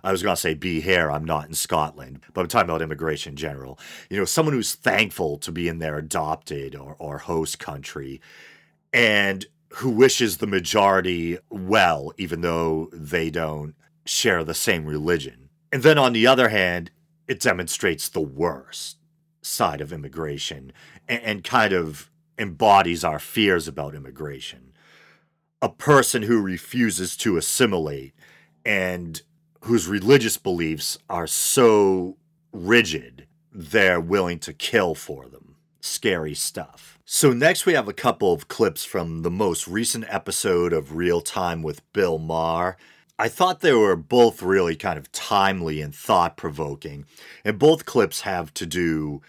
I 0.03 0.11
was 0.11 0.23
going 0.23 0.35
to 0.35 0.41
say 0.41 0.55
be 0.55 0.81
here. 0.81 1.11
I'm 1.11 1.25
not 1.25 1.47
in 1.47 1.53
Scotland, 1.53 2.21
but 2.33 2.41
I'm 2.41 2.47
talking 2.47 2.69
about 2.69 2.81
immigration 2.81 3.33
in 3.33 3.37
general. 3.37 3.77
You 4.09 4.17
know, 4.17 4.25
someone 4.25 4.53
who's 4.53 4.73
thankful 4.73 5.37
to 5.37 5.51
be 5.51 5.67
in 5.67 5.79
their 5.79 5.97
adopted 5.97 6.75
or, 6.75 6.95
or 6.97 7.19
host 7.19 7.59
country 7.59 8.21
and 8.93 9.45
who 9.75 9.89
wishes 9.89 10.37
the 10.37 10.47
majority 10.47 11.37
well, 11.49 12.11
even 12.17 12.41
though 12.41 12.89
they 12.91 13.29
don't 13.29 13.75
share 14.05 14.43
the 14.43 14.53
same 14.53 14.85
religion. 14.85 15.49
And 15.71 15.83
then 15.83 15.97
on 15.97 16.13
the 16.13 16.27
other 16.27 16.49
hand, 16.49 16.91
it 17.27 17.39
demonstrates 17.39 18.09
the 18.09 18.21
worst 18.21 18.97
side 19.41 19.81
of 19.81 19.93
immigration 19.93 20.73
and, 21.07 21.23
and 21.23 21.43
kind 21.43 21.73
of 21.73 22.11
embodies 22.37 23.03
our 23.03 23.19
fears 23.19 23.67
about 23.67 23.95
immigration. 23.95 24.73
A 25.61 25.69
person 25.69 26.23
who 26.23 26.41
refuses 26.41 27.15
to 27.17 27.37
assimilate 27.37 28.13
and 28.65 29.21
whose 29.61 29.87
religious 29.87 30.37
beliefs 30.37 30.97
are 31.09 31.27
so 31.27 32.17
rigid, 32.51 33.27
they're 33.51 34.01
willing 34.01 34.39
to 34.39 34.53
kill 34.53 34.95
for 34.95 35.27
them. 35.27 35.55
Scary 35.79 36.33
stuff. 36.33 36.90
So, 37.05 37.33
next 37.33 37.65
we 37.65 37.73
have 37.73 37.87
a 37.87 37.93
couple 37.93 38.31
of 38.31 38.47
clips 38.47 38.85
from 38.85 39.23
the 39.23 39.31
most 39.31 39.67
recent 39.67 40.05
episode 40.07 40.71
of 40.71 40.95
Real 40.95 41.19
Time 41.19 41.63
with 41.63 41.81
Bill 41.93 42.19
Maher. 42.19 42.77
I 43.17 43.27
thought 43.27 43.61
they 43.61 43.73
were 43.73 43.95
both 43.95 44.41
really 44.41 44.75
kind 44.75 44.99
of 44.99 45.11
timely 45.11 45.81
and 45.81 45.95
thought 45.95 46.37
provoking, 46.37 47.05
and 47.43 47.57
both 47.57 47.85
clips 47.85 48.21
have 48.21 48.53
to 48.55 48.65
do 48.65 49.21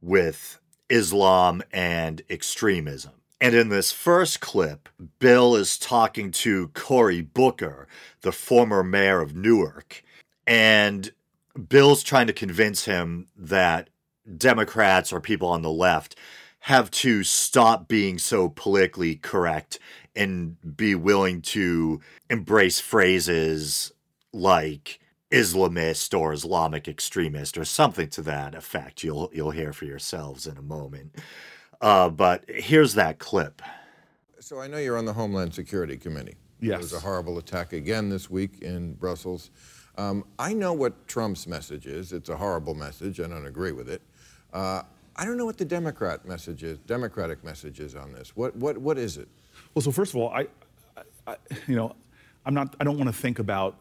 with 0.00 0.58
Islam 0.88 1.62
and 1.70 2.22
extremism. 2.30 3.12
And 3.40 3.54
in 3.54 3.68
this 3.68 3.92
first 3.92 4.40
clip, 4.40 4.88
Bill 5.18 5.54
is 5.54 5.78
talking 5.78 6.30
to 6.32 6.68
Cory 6.68 7.20
Booker, 7.20 7.86
the 8.22 8.32
former 8.32 8.82
mayor 8.82 9.20
of 9.20 9.36
Newark. 9.36 10.02
And 10.46 11.10
Bill's 11.68 12.02
trying 12.02 12.26
to 12.28 12.32
convince 12.32 12.86
him 12.86 13.28
that 13.36 13.90
Democrats 14.36 15.12
or 15.12 15.20
people 15.20 15.48
on 15.48 15.62
the 15.62 15.70
left 15.70 16.16
have 16.68 16.90
to 16.90 17.24
stop 17.24 17.88
being 17.88 18.18
so 18.18 18.50
politically 18.50 19.16
correct 19.16 19.78
and 20.14 20.54
be 20.76 20.94
willing 20.94 21.40
to 21.40 21.98
embrace 22.28 22.78
phrases 22.78 23.90
like 24.34 25.00
Islamist 25.30 26.18
or 26.18 26.30
Islamic 26.30 26.86
extremist 26.86 27.56
or 27.56 27.64
something 27.64 28.10
to 28.10 28.20
that 28.20 28.54
effect. 28.54 29.02
You'll 29.02 29.30
you'll 29.32 29.52
hear 29.52 29.72
for 29.72 29.86
yourselves 29.86 30.46
in 30.46 30.58
a 30.58 30.62
moment. 30.62 31.14
Uh, 31.80 32.10
but 32.10 32.44
here's 32.46 32.92
that 32.92 33.18
clip. 33.18 33.62
So 34.38 34.60
I 34.60 34.66
know 34.66 34.76
you're 34.76 34.98
on 34.98 35.06
the 35.06 35.14
Homeland 35.14 35.54
Security 35.54 35.96
Committee. 35.96 36.36
Yes. 36.60 36.70
There 36.70 36.78
was 36.80 36.92
a 36.92 37.00
horrible 37.00 37.38
attack 37.38 37.72
again 37.72 38.10
this 38.10 38.28
week 38.28 38.60
in 38.60 38.92
Brussels. 38.92 39.50
Um, 39.96 40.22
I 40.38 40.52
know 40.52 40.74
what 40.74 41.08
Trump's 41.08 41.46
message 41.46 41.86
is. 41.86 42.12
It's 42.12 42.28
a 42.28 42.36
horrible 42.36 42.74
message. 42.74 43.20
I 43.20 43.26
don't 43.26 43.46
agree 43.46 43.72
with 43.72 43.88
it. 43.88 44.02
Uh, 44.52 44.82
I 45.18 45.24
don't 45.24 45.36
know 45.36 45.44
what 45.44 45.58
the 45.58 45.64
Democrat 45.64 46.24
message 46.24 46.62
is, 46.62 46.78
Democratic 46.78 47.42
message 47.42 47.80
is 47.80 47.96
on 47.96 48.12
this. 48.12 48.36
What, 48.36 48.54
what, 48.54 48.78
what 48.78 48.96
is 48.98 49.16
it? 49.16 49.26
Well, 49.74 49.82
so 49.82 49.90
first 49.90 50.14
of 50.14 50.20
all, 50.20 50.30
I, 50.30 50.46
I, 51.26 51.36
you 51.66 51.74
know, 51.74 51.96
I'm 52.46 52.54
not. 52.54 52.76
I 52.80 52.84
don't 52.84 52.96
want 52.96 53.08
to 53.08 53.12
think 53.12 53.40
about 53.40 53.76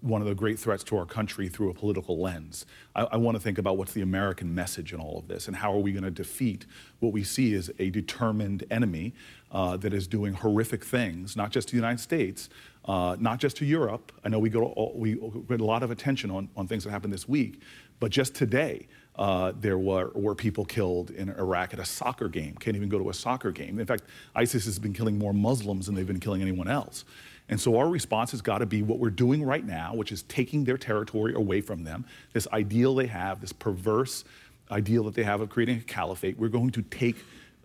one 0.00 0.20
of 0.20 0.28
the 0.28 0.34
great 0.34 0.58
threats 0.58 0.82
to 0.84 0.96
our 0.96 1.06
country 1.06 1.48
through 1.48 1.70
a 1.70 1.74
political 1.74 2.18
lens. 2.18 2.66
I, 2.96 3.02
I 3.12 3.16
want 3.18 3.36
to 3.36 3.40
think 3.40 3.58
about 3.58 3.76
what's 3.76 3.92
the 3.92 4.00
American 4.00 4.54
message 4.54 4.92
in 4.94 4.98
all 4.98 5.18
of 5.18 5.28
this, 5.28 5.46
and 5.46 5.56
how 5.56 5.72
are 5.72 5.78
we 5.78 5.92
going 5.92 6.04
to 6.04 6.10
defeat 6.10 6.64
what 7.00 7.12
we 7.12 7.22
see 7.22 7.54
as 7.54 7.70
a 7.78 7.90
determined 7.90 8.64
enemy 8.70 9.14
uh, 9.52 9.76
that 9.76 9.92
is 9.92 10.06
doing 10.06 10.32
horrific 10.32 10.84
things, 10.84 11.36
not 11.36 11.50
just 11.50 11.68
to 11.68 11.72
the 11.72 11.78
United 11.78 12.00
States, 12.00 12.48
uh, 12.86 13.16
not 13.20 13.38
just 13.38 13.58
to 13.58 13.66
Europe. 13.66 14.10
I 14.24 14.30
know 14.30 14.38
we 14.38 14.48
go 14.48 14.92
we 14.94 15.14
get 15.48 15.60
a 15.60 15.64
lot 15.64 15.82
of 15.82 15.90
attention 15.90 16.30
on, 16.30 16.48
on 16.56 16.66
things 16.66 16.84
that 16.84 16.90
happened 16.90 17.12
this 17.12 17.28
week, 17.28 17.60
but 18.00 18.10
just 18.10 18.34
today. 18.34 18.88
Uh, 19.18 19.52
there 19.60 19.78
were, 19.78 20.10
were 20.14 20.34
people 20.34 20.64
killed 20.64 21.10
in 21.10 21.28
Iraq 21.30 21.74
at 21.74 21.80
a 21.80 21.84
soccer 21.84 22.28
game. 22.28 22.54
Can't 22.54 22.76
even 22.76 22.88
go 22.88 22.98
to 22.98 23.10
a 23.10 23.14
soccer 23.14 23.50
game. 23.50 23.80
In 23.80 23.86
fact, 23.86 24.04
ISIS 24.36 24.64
has 24.66 24.78
been 24.78 24.92
killing 24.92 25.18
more 25.18 25.32
Muslims 25.32 25.86
than 25.86 25.96
they've 25.96 26.06
been 26.06 26.20
killing 26.20 26.40
anyone 26.40 26.68
else. 26.68 27.04
And 27.48 27.60
so 27.60 27.78
our 27.78 27.88
response 27.88 28.30
has 28.30 28.42
got 28.42 28.58
to 28.58 28.66
be 28.66 28.82
what 28.82 28.98
we're 28.98 29.10
doing 29.10 29.42
right 29.42 29.64
now, 29.64 29.94
which 29.94 30.12
is 30.12 30.22
taking 30.24 30.64
their 30.64 30.78
territory 30.78 31.34
away 31.34 31.62
from 31.62 31.82
them, 31.82 32.04
this 32.32 32.46
ideal 32.52 32.94
they 32.94 33.06
have, 33.06 33.40
this 33.40 33.52
perverse 33.52 34.24
ideal 34.70 35.04
that 35.04 35.14
they 35.14 35.24
have 35.24 35.40
of 35.40 35.48
creating 35.48 35.78
a 35.78 35.82
caliphate. 35.82 36.38
We're 36.38 36.48
going 36.48 36.70
to 36.70 36.82
take 36.82 37.16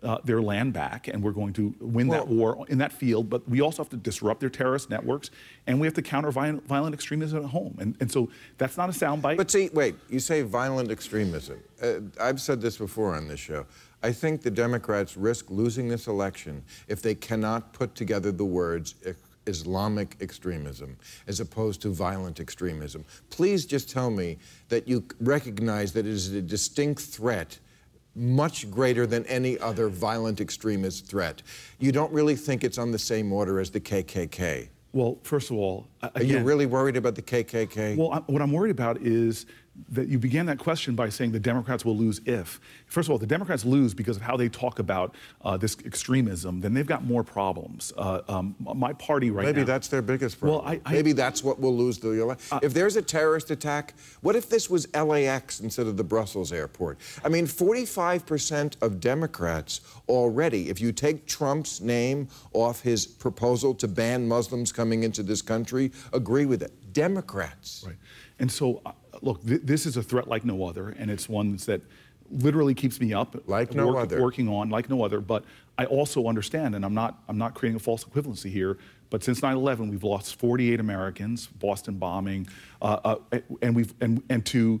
uh, 0.04 0.18
their 0.24 0.42
land 0.42 0.72
back 0.72 1.08
and 1.08 1.22
we're 1.22 1.32
going 1.32 1.52
to 1.54 1.74
win 1.80 2.08
well, 2.08 2.24
that 2.24 2.32
war 2.32 2.66
in 2.68 2.78
that 2.78 2.92
field. 2.92 3.30
But 3.30 3.48
we 3.48 3.60
also 3.60 3.82
have 3.82 3.90
to 3.90 3.96
disrupt 3.96 4.40
their 4.40 4.50
terrorist 4.50 4.90
networks 4.90 5.30
and 5.66 5.80
we 5.80 5.86
have 5.86 5.94
to 5.94 6.02
counter 6.02 6.30
violent, 6.30 6.66
violent 6.66 6.94
extremism 6.94 7.44
at 7.44 7.50
home. 7.50 7.76
And, 7.80 7.96
and 8.00 8.10
so 8.10 8.28
that's 8.58 8.76
not 8.76 8.88
a 8.88 8.92
soundbite. 8.92 9.36
But 9.36 9.50
see, 9.50 9.70
wait, 9.72 9.96
you 10.08 10.20
say 10.20 10.42
violent 10.42 10.90
extremism. 10.90 11.62
Uh, 11.82 11.94
I've 12.20 12.40
said 12.40 12.60
this 12.60 12.76
before 12.76 13.14
on 13.14 13.28
this 13.28 13.40
show. 13.40 13.66
I 14.02 14.12
think 14.12 14.42
the 14.42 14.50
Democrats 14.50 15.16
risk 15.16 15.50
losing 15.50 15.88
this 15.88 16.06
election 16.06 16.62
if 16.88 17.00
they 17.00 17.14
cannot 17.14 17.72
put 17.72 17.94
together 17.94 18.30
the 18.32 18.44
words 18.44 18.94
Islamic 19.46 20.16
extremism 20.20 20.96
as 21.26 21.40
opposed 21.40 21.82
to 21.82 21.88
violent 21.90 22.40
extremism. 22.40 23.04
Please 23.30 23.66
just 23.66 23.90
tell 23.90 24.10
me 24.10 24.38
that 24.68 24.88
you 24.88 25.04
recognize 25.20 25.92
that 25.92 26.06
it 26.06 26.12
is 26.12 26.32
a 26.32 26.42
distinct 26.42 27.02
threat 27.02 27.58
much 28.14 28.70
greater 28.70 29.06
than 29.06 29.24
any 29.26 29.58
other 29.58 29.88
violent 29.88 30.40
extremist 30.40 31.06
threat. 31.06 31.42
You 31.78 31.92
don't 31.92 32.12
really 32.12 32.36
think 32.36 32.64
it's 32.64 32.78
on 32.78 32.90
the 32.92 32.98
same 32.98 33.32
order 33.32 33.60
as 33.60 33.70
the 33.70 33.80
KKK. 33.80 34.68
Well, 34.92 35.18
first 35.24 35.50
of 35.50 35.56
all, 35.56 35.88
again, 36.02 36.12
are 36.14 36.22
you 36.22 36.38
really 36.44 36.66
worried 36.66 36.96
about 36.96 37.16
the 37.16 37.22
KKK? 37.22 37.96
Well, 37.96 38.12
I, 38.12 38.18
what 38.30 38.40
I'm 38.40 38.52
worried 38.52 38.70
about 38.70 38.98
is 39.02 39.46
that 39.90 40.08
you 40.08 40.18
began 40.18 40.46
that 40.46 40.58
question 40.58 40.94
by 40.94 41.08
saying 41.08 41.32
the 41.32 41.40
Democrats 41.40 41.84
will 41.84 41.96
lose 41.96 42.20
if. 42.26 42.60
First 42.86 43.08
of 43.08 43.12
all, 43.12 43.18
the 43.18 43.26
Democrats 43.26 43.64
lose 43.64 43.92
because 43.92 44.16
of 44.16 44.22
how 44.22 44.36
they 44.36 44.48
talk 44.48 44.78
about 44.78 45.14
uh, 45.42 45.56
this 45.56 45.76
extremism, 45.84 46.60
then 46.60 46.74
they've 46.74 46.86
got 46.86 47.04
more 47.04 47.24
problems. 47.24 47.92
Uh, 47.96 48.20
um, 48.28 48.54
my 48.60 48.92
party 48.92 49.30
right 49.30 49.46
Maybe 49.46 49.52
now. 49.52 49.58
Maybe 49.60 49.66
that's 49.66 49.88
their 49.88 50.02
biggest 50.02 50.38
problem. 50.38 50.64
Well, 50.64 50.72
I, 50.72 50.80
I, 50.86 50.92
Maybe 50.92 51.12
that's 51.12 51.42
what 51.42 51.60
will 51.60 51.76
lose 51.76 51.98
the 51.98 52.10
election. 52.22 52.56
Uh, 52.56 52.60
if 52.62 52.72
there's 52.72 52.96
a 52.96 53.02
terrorist 53.02 53.50
attack, 53.50 53.94
what 54.20 54.36
if 54.36 54.48
this 54.48 54.70
was 54.70 54.86
LAX 54.94 55.60
instead 55.60 55.86
of 55.86 55.96
the 55.96 56.04
Brussels 56.04 56.52
airport? 56.52 56.98
I 57.24 57.28
mean, 57.28 57.46
45% 57.46 58.80
of 58.80 59.00
Democrats 59.00 59.80
already, 60.08 60.70
if 60.70 60.80
you 60.80 60.92
take 60.92 61.26
Trump's 61.26 61.80
name 61.80 62.28
off 62.52 62.80
his 62.80 63.06
proposal 63.06 63.74
to 63.74 63.88
ban 63.88 64.28
Muslims 64.28 64.70
coming 64.70 65.02
into 65.02 65.24
this 65.24 65.42
country, 65.42 65.90
agree 66.12 66.46
with 66.46 66.62
it. 66.62 66.72
Democrats. 66.92 67.84
Right. 67.86 67.96
And 68.38 68.50
so, 68.50 68.80
uh, 68.84 68.92
look, 69.24 69.44
th- 69.44 69.62
this 69.64 69.86
is 69.86 69.96
a 69.96 70.02
threat 70.02 70.28
like 70.28 70.44
no 70.44 70.64
other, 70.64 70.90
and 70.90 71.10
it's 71.10 71.28
one 71.28 71.56
that 71.66 71.80
literally 72.30 72.74
keeps 72.74 73.00
me 73.00 73.12
up. 73.12 73.36
Like 73.46 73.74
no 73.74 73.88
work, 73.88 73.96
other. 73.96 74.22
Working 74.22 74.48
on 74.48 74.70
like 74.70 74.88
no 74.88 75.04
other. 75.04 75.20
But 75.20 75.44
I 75.78 75.86
also 75.86 76.28
understand, 76.28 76.74
and 76.74 76.84
I'm 76.84 76.94
not, 76.94 77.22
I'm 77.28 77.38
not 77.38 77.54
creating 77.54 77.76
a 77.76 77.80
false 77.80 78.04
equivalency 78.04 78.50
here. 78.50 78.78
But 79.10 79.22
since 79.22 79.40
9/11, 79.40 79.90
we've 79.90 80.04
lost 80.04 80.38
48 80.38 80.80
Americans, 80.80 81.46
Boston 81.46 81.94
bombing, 81.94 82.46
uh, 82.82 83.16
uh, 83.32 83.38
and 83.62 83.74
we've 83.74 83.94
and 84.00 84.22
and 84.28 84.44
to 84.46 84.80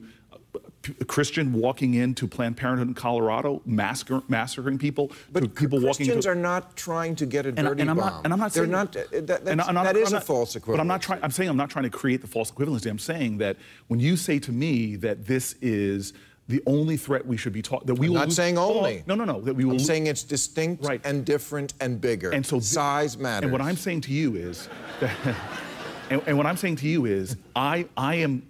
a 1.00 1.04
Christian 1.04 1.52
walking 1.52 1.94
into 1.94 2.26
Planned 2.26 2.56
Parenthood 2.56 2.88
in 2.88 2.94
Colorado, 2.94 3.62
massacre, 3.64 4.22
massacring 4.28 4.78
people. 4.78 5.12
But 5.32 5.54
people 5.54 5.80
Christians 5.80 6.26
walking 6.26 6.30
are 6.30 6.34
not 6.34 6.76
trying 6.76 7.16
to 7.16 7.26
get 7.26 7.46
a 7.46 7.52
dirty 7.52 7.68
and, 7.68 7.80
and 7.80 7.90
I'm 7.90 7.96
bomb. 7.96 8.06
Not, 8.06 8.24
and 8.24 8.32
I'm 8.32 8.38
not 8.38 8.52
They're 8.52 8.64
saying 8.64 8.72
not. 8.72 8.96
Uh, 8.96 9.02
that, 9.12 9.40
and, 9.46 9.60
and 9.60 9.76
that 9.76 9.96
is 9.96 10.12
not, 10.12 10.22
a 10.22 10.24
false 10.24 10.56
equivalence. 10.56 10.78
But 10.78 10.80
I'm 10.80 10.88
not 10.88 11.02
trying. 11.02 11.22
I'm 11.22 11.30
saying 11.30 11.48
I'm 11.48 11.56
not 11.56 11.70
trying 11.70 11.84
to 11.84 11.90
create 11.90 12.20
the 12.20 12.26
false 12.26 12.50
equivalency. 12.50 12.90
I'm 12.90 12.98
saying 12.98 13.38
that 13.38 13.56
when 13.88 14.00
you 14.00 14.16
say 14.16 14.38
to 14.40 14.52
me 14.52 14.96
that 14.96 15.26
this 15.26 15.56
is 15.60 16.12
the 16.48 16.62
only 16.66 16.96
threat 16.96 17.26
we 17.26 17.36
should 17.36 17.52
be 17.52 17.62
taught 17.62 17.86
that 17.86 17.94
we 17.94 18.06
I'm 18.06 18.12
will 18.12 18.18
not 18.20 18.28
lose, 18.28 18.36
saying 18.36 18.58
only. 18.58 19.02
No, 19.06 19.14
no, 19.14 19.24
no. 19.24 19.40
That 19.40 19.54
we 19.54 19.64
will. 19.64 19.72
I'm 19.72 19.78
saying 19.78 20.06
it's 20.06 20.22
distinct 20.22 20.84
right. 20.84 21.00
and 21.04 21.24
different 21.24 21.74
and 21.80 22.00
bigger. 22.00 22.30
And 22.30 22.44
so 22.44 22.60
size 22.60 23.16
matters. 23.16 23.44
And 23.44 23.52
what 23.52 23.62
I'm 23.62 23.76
saying 23.76 24.02
to 24.02 24.12
you 24.12 24.36
is, 24.36 24.68
that, 25.00 25.16
and, 26.10 26.22
and 26.26 26.36
what 26.36 26.46
I'm 26.46 26.56
saying 26.56 26.76
to 26.76 26.88
you 26.88 27.06
is, 27.06 27.36
I 27.56 27.86
I 27.96 28.16
am 28.16 28.42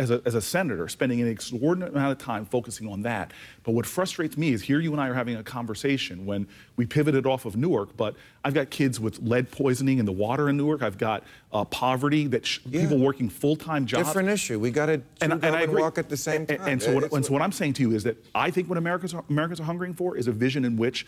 as 0.00 0.10
a, 0.10 0.22
as 0.24 0.34
a 0.34 0.40
senator, 0.40 0.88
spending 0.88 1.20
an 1.20 1.28
extraordinary 1.28 1.92
amount 1.92 2.12
of 2.12 2.18
time 2.18 2.46
focusing 2.46 2.88
on 2.88 3.02
that. 3.02 3.32
But 3.64 3.72
what 3.72 3.84
frustrates 3.84 4.36
me 4.38 4.52
is 4.52 4.62
here 4.62 4.80
you 4.80 4.92
and 4.92 5.00
I 5.00 5.08
are 5.08 5.14
having 5.14 5.36
a 5.36 5.42
conversation 5.42 6.24
when 6.24 6.48
we 6.76 6.86
pivoted 6.86 7.26
off 7.26 7.44
of 7.44 7.54
Newark, 7.54 7.96
but 7.98 8.16
I've 8.42 8.54
got 8.54 8.70
kids 8.70 8.98
with 8.98 9.20
lead 9.20 9.50
poisoning 9.50 9.98
in 9.98 10.06
the 10.06 10.12
water 10.12 10.48
in 10.48 10.56
Newark. 10.56 10.82
I've 10.82 10.96
got 10.96 11.22
uh, 11.52 11.66
poverty, 11.66 12.26
that 12.28 12.46
sh- 12.46 12.60
yeah. 12.64 12.80
people 12.80 12.98
working 12.98 13.28
full-time 13.28 13.84
jobs. 13.84 14.08
Different 14.08 14.30
issue. 14.30 14.58
We 14.58 14.70
got 14.70 14.86
to 14.86 15.02
and, 15.20 15.32
and, 15.32 15.44
I 15.44 15.62
agree. 15.62 15.82
walk 15.82 15.98
at 15.98 16.08
the 16.08 16.16
same 16.16 16.46
time. 16.46 16.60
And, 16.60 16.68
and 16.70 16.82
so, 16.82 16.94
what, 16.94 17.12
and 17.12 17.26
so 17.26 17.34
what 17.34 17.42
I'm 17.42 17.52
saying 17.52 17.74
to 17.74 17.82
you 17.82 17.92
is 17.92 18.02
that 18.04 18.16
I 18.34 18.50
think 18.50 18.70
what 18.70 18.78
Americans 18.78 19.12
are, 19.12 19.22
Americans 19.28 19.60
are 19.60 19.64
hungering 19.64 19.92
for 19.92 20.16
is 20.16 20.28
a 20.28 20.32
vision 20.32 20.64
in 20.64 20.78
which 20.78 21.06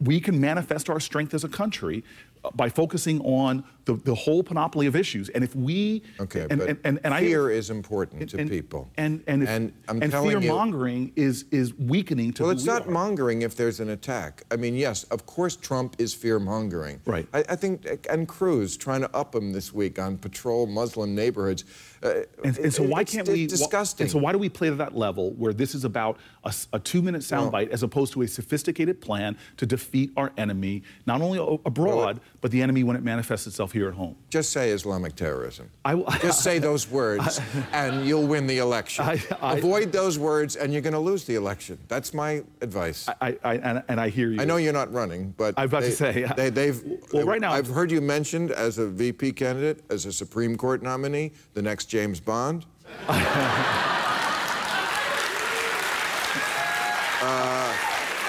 we 0.00 0.20
can 0.20 0.40
manifest 0.40 0.88
our 0.88 1.00
strength 1.00 1.34
as 1.34 1.44
a 1.44 1.48
country 1.48 2.02
uh, 2.42 2.50
by 2.54 2.68
focusing 2.68 3.20
on 3.20 3.62
the, 3.84 3.94
the 3.94 4.14
whole 4.14 4.42
panoply 4.42 4.86
of 4.86 4.96
issues. 4.96 5.28
And 5.28 5.44
if 5.44 5.54
we 5.54 6.02
okay, 6.18 6.46
and, 6.48 6.58
but 6.58 6.68
and, 6.68 6.80
and, 6.84 7.00
and 7.04 7.14
fear 7.16 7.50
I, 7.50 7.54
is 7.54 7.70
important 7.70 8.30
to 8.30 8.46
people. 8.46 8.90
And 8.96 9.22
and 9.26 9.42
if, 9.42 9.48
and, 9.48 9.72
I'm 9.88 10.02
and 10.02 10.12
fear 10.12 10.40
mongering 10.40 11.12
is 11.16 11.44
is 11.50 11.74
weakening 11.74 12.32
to. 12.34 12.44
Well, 12.44 12.52
it's 12.52 12.62
we 12.62 12.68
not 12.68 12.86
are. 12.86 12.90
mongering 12.90 13.42
if 13.42 13.56
there's 13.56 13.80
an 13.80 13.90
attack. 13.90 14.42
I 14.50 14.56
mean, 14.56 14.74
yes, 14.74 15.04
of 15.04 15.26
course, 15.26 15.56
Trump 15.56 15.96
is 15.98 16.14
fear 16.14 16.38
mongering. 16.38 17.00
Right. 17.04 17.26
I, 17.34 17.44
I, 17.50 17.56
think 17.56 18.06
and 18.08 18.26
Cruz 18.26 18.76
trying 18.76 19.02
to 19.02 19.14
up 19.14 19.34
him 19.34 19.52
this 19.52 19.72
week 19.72 19.98
on 19.98 20.16
patrol 20.16 20.66
Muslim 20.66 21.14
neighborhoods. 21.14 21.64
Uh, 22.02 22.22
and, 22.44 22.56
and, 22.58 22.72
so 22.72 22.82
why 22.82 23.04
can't 23.04 23.28
we? 23.28 23.46
Disgusting. 23.46 24.04
And 24.04 24.10
so 24.10 24.18
why 24.18 24.32
do 24.32 24.38
we 24.38 24.48
play 24.48 24.70
to 24.70 24.74
that 24.76 24.96
level 24.96 25.32
where 25.32 25.52
this 25.52 25.74
is 25.74 25.84
about 25.84 26.16
a, 26.44 26.54
a 26.72 26.78
two-minute 26.78 27.20
soundbite 27.20 27.52
well, 27.52 27.72
as 27.72 27.82
opposed 27.82 28.14
to 28.14 28.22
a 28.22 28.28
sophisticated 28.28 29.02
plan 29.02 29.36
to 29.58 29.66
defeat 29.66 30.10
our 30.16 30.32
enemy, 30.38 30.82
not 31.04 31.20
only 31.20 31.38
abroad 31.66 32.16
well, 32.16 32.24
but 32.40 32.50
the 32.50 32.62
enemy 32.62 32.84
when 32.84 32.96
it 32.96 33.02
manifests 33.02 33.46
itself 33.46 33.72
here 33.72 33.86
at 33.86 33.94
home? 33.94 34.16
Just 34.30 34.50
say 34.50 34.70
Islamic 34.70 35.14
terrorism. 35.14 35.68
I, 35.84 35.94
just 36.20 36.42
say 36.42 36.58
those 36.70 36.88
words, 36.88 37.38
and 37.72 38.06
you'll 38.06 38.26
win 38.26 38.46
the 38.46 38.58
election. 38.58 39.04
I, 39.04 39.22
Avoid 39.58 39.92
those 39.92 40.18
words, 40.18 40.56
and 40.56 40.72
you're 40.72 40.82
going 40.82 40.94
to 40.94 40.98
lose 40.98 41.24
the 41.24 41.34
election. 41.34 41.78
That's 41.88 42.14
my 42.14 42.42
advice. 42.62 43.08
I, 43.20 43.36
and, 43.44 43.82
and, 43.88 44.00
I 44.00 44.08
hear 44.08 44.30
you. 44.30 44.40
I 44.40 44.44
know 44.44 44.56
you're 44.56 44.72
not 44.72 44.90
running, 44.90 45.34
but 45.36 45.54
I 45.58 45.64
about 45.64 45.82
they, 45.82 45.90
to 45.90 45.96
say 45.96 46.32
they, 46.36 46.48
they've. 46.48 46.82
Well, 47.12 47.26
right 47.26 47.40
now 47.40 47.52
I've 47.52 47.66
heard 47.66 47.90
you 47.90 48.00
mentioned 48.00 48.52
as 48.52 48.78
a 48.78 48.86
VP 48.86 49.32
candidate, 49.32 49.84
as 49.90 50.06
a 50.06 50.12
Supreme 50.12 50.56
Court 50.56 50.82
nominee, 50.82 51.32
the 51.52 51.62
next 51.62 51.89
James 51.90 52.20
Bond. 52.20 52.64
uh, 53.08 53.20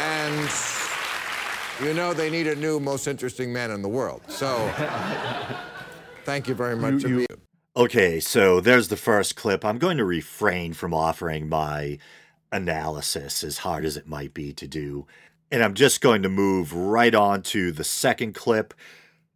and 0.02 0.50
you 1.80 1.94
know 1.94 2.12
they 2.16 2.32
need 2.32 2.48
a 2.48 2.56
new 2.56 2.80
most 2.80 3.08
interesting 3.08 3.54
man 3.54 3.70
in 3.70 3.84
the 3.84 3.88
world. 3.88 4.24
So 4.30 4.68
thank 6.26 6.48
you 6.48 6.56
very 6.56 6.76
much. 6.76 7.04
You, 7.04 7.20
you... 7.20 7.28
Okay, 7.78 8.20
so 8.20 8.60
there's 8.62 8.88
the 8.88 8.98
first 8.98 9.36
clip. 9.36 9.64
I'm 9.64 9.78
going 9.78 9.98
to 9.98 10.06
refrain 10.06 10.74
from 10.74 10.92
offering 10.92 11.48
my 11.48 12.00
analysis, 12.52 13.44
as 13.44 13.60
hard 13.60 13.86
as 13.86 13.96
it 13.96 14.08
might 14.08 14.34
be 14.34 14.54
to 14.54 14.68
do. 14.68 15.06
And 15.52 15.64
I'm 15.64 15.76
just 15.76 16.02
going 16.02 16.24
to 16.24 16.30
move 16.30 16.74
right 16.74 17.14
on 17.14 17.44
to 17.44 17.72
the 17.72 17.84
second 17.84 18.34
clip, 18.34 18.74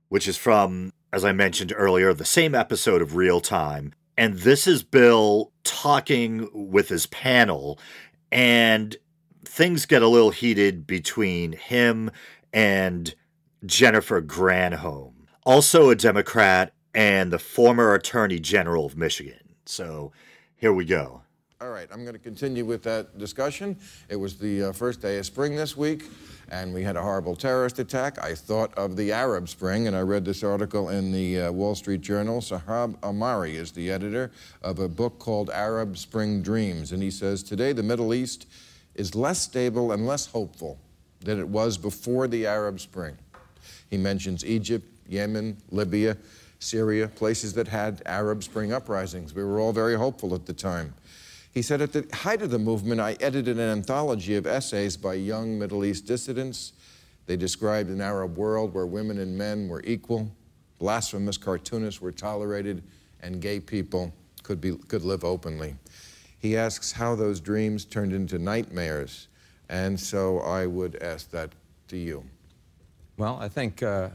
which 0.09 0.27
is 0.27 0.35
from, 0.35 0.93
as 1.13 1.23
I 1.23 1.31
mentioned 1.31 1.73
earlier, 1.75 2.11
the 2.11 2.25
same 2.25 2.55
episode 2.55 3.03
of 3.03 3.15
Real 3.15 3.39
Time. 3.39 3.93
And 4.17 4.35
this 4.39 4.65
is 4.67 4.83
Bill 4.83 5.51
talking 5.63 6.49
with 6.53 6.89
his 6.89 7.05
panel, 7.07 7.79
and 8.31 8.95
things 9.43 9.85
get 9.85 10.01
a 10.01 10.07
little 10.07 10.31
heated 10.31 10.87
between 10.87 11.53
him 11.53 12.11
and 12.53 13.13
Jennifer 13.65 14.21
Granholm, 14.21 15.13
also 15.45 15.89
a 15.89 15.95
Democrat 15.95 16.73
and 16.93 17.31
the 17.31 17.39
former 17.39 17.93
Attorney 17.93 18.39
General 18.39 18.85
of 18.85 18.95
Michigan. 18.95 19.55
So 19.65 20.13
here 20.55 20.73
we 20.73 20.85
go. 20.85 21.21
All 21.61 21.69
right, 21.69 21.87
I'm 21.91 22.03
going 22.03 22.13
to 22.13 22.19
continue 22.19 22.65
with 22.65 22.83
that 22.83 23.17
discussion. 23.17 23.77
It 24.09 24.17
was 24.17 24.37
the 24.37 24.65
uh, 24.65 24.71
first 24.71 25.01
day 25.01 25.17
of 25.17 25.25
spring 25.25 25.55
this 25.55 25.75
week, 25.75 26.03
and 26.49 26.73
we 26.73 26.83
had 26.83 26.95
a 26.95 27.01
horrible 27.01 27.35
terrorist 27.35 27.79
attack. 27.79 28.21
I 28.23 28.35
thought 28.35 28.73
of 28.75 28.95
the 28.95 29.11
Arab 29.11 29.49
Spring, 29.49 29.87
and 29.87 29.95
I 29.95 30.01
read 30.01 30.25
this 30.25 30.43
article 30.43 30.89
in 30.89 31.11
the 31.11 31.41
uh, 31.41 31.51
Wall 31.51 31.75
Street 31.75 32.01
Journal. 32.01 32.41
Sohrab 32.41 32.97
Ahmari 32.99 33.55
is 33.55 33.71
the 33.71 33.91
editor 33.91 34.31
of 34.61 34.79
a 34.79 34.87
book 34.87 35.19
called 35.19 35.49
Arab 35.49 35.97
Spring 35.97 36.41
Dreams, 36.41 36.91
and 36.91 37.01
he 37.01 37.11
says 37.11 37.43
today 37.43 37.73
the 37.73 37.83
Middle 37.83 38.13
East 38.13 38.47
is 38.95 39.15
less 39.15 39.41
stable 39.41 39.91
and 39.91 40.05
less 40.07 40.27
hopeful 40.27 40.79
than 41.21 41.39
it 41.39 41.47
was 41.47 41.77
before 41.77 42.27
the 42.27 42.45
Arab 42.45 42.79
Spring. 42.79 43.17
He 43.89 43.97
mentions 43.97 44.45
Egypt, 44.45 44.85
Yemen, 45.07 45.57
Libya, 45.71 46.17
Syria, 46.59 47.07
places 47.07 47.53
that 47.53 47.67
had 47.67 48.01
Arab 48.05 48.43
Spring 48.43 48.71
uprisings. 48.71 49.33
We 49.33 49.43
were 49.43 49.59
all 49.59 49.73
very 49.73 49.95
hopeful 49.95 50.33
at 50.33 50.45
the 50.45 50.53
time. 50.53 50.93
He 51.55 51.61
said, 51.61 51.81
At 51.81 51.93
the 51.93 52.05
height 52.13 52.41
of 52.41 52.51
the 52.51 52.59
movement, 52.59 52.99
I 52.99 53.15
edited 53.21 53.57
an 53.57 53.69
anthology 53.69 54.35
of 54.35 54.45
essays 54.45 54.97
by 54.97 55.13
young 55.13 55.57
Middle 55.57 55.85
East 55.85 56.05
dissidents. 56.05 56.73
They 57.27 57.37
described 57.37 57.89
an 57.89 58.01
Arab 58.01 58.37
world 58.37 58.73
where 58.73 58.85
women 58.85 59.17
and 59.19 59.37
men 59.37 59.69
were 59.69 59.81
equal, 59.85 60.29
blasphemous 60.79 61.37
cartoonists 61.37 62.01
were 62.01 62.11
tolerated, 62.11 62.83
and 63.21 63.41
gay 63.41 63.61
people 63.61 64.13
could, 64.43 64.59
be, 64.59 64.75
could 64.75 65.05
live 65.05 65.23
openly. 65.23 65.75
He 66.39 66.57
asks 66.57 66.91
how 66.91 67.15
those 67.15 67.39
dreams 67.39 67.85
turned 67.85 68.11
into 68.11 68.37
nightmares. 68.37 69.29
And 69.69 69.97
so 69.97 70.39
I 70.39 70.67
would 70.67 71.01
ask 71.01 71.31
that 71.31 71.53
to 71.87 71.95
you. 71.95 72.25
Well, 73.15 73.39
I 73.41 73.47
think 73.47 73.81
uh, 73.81 74.09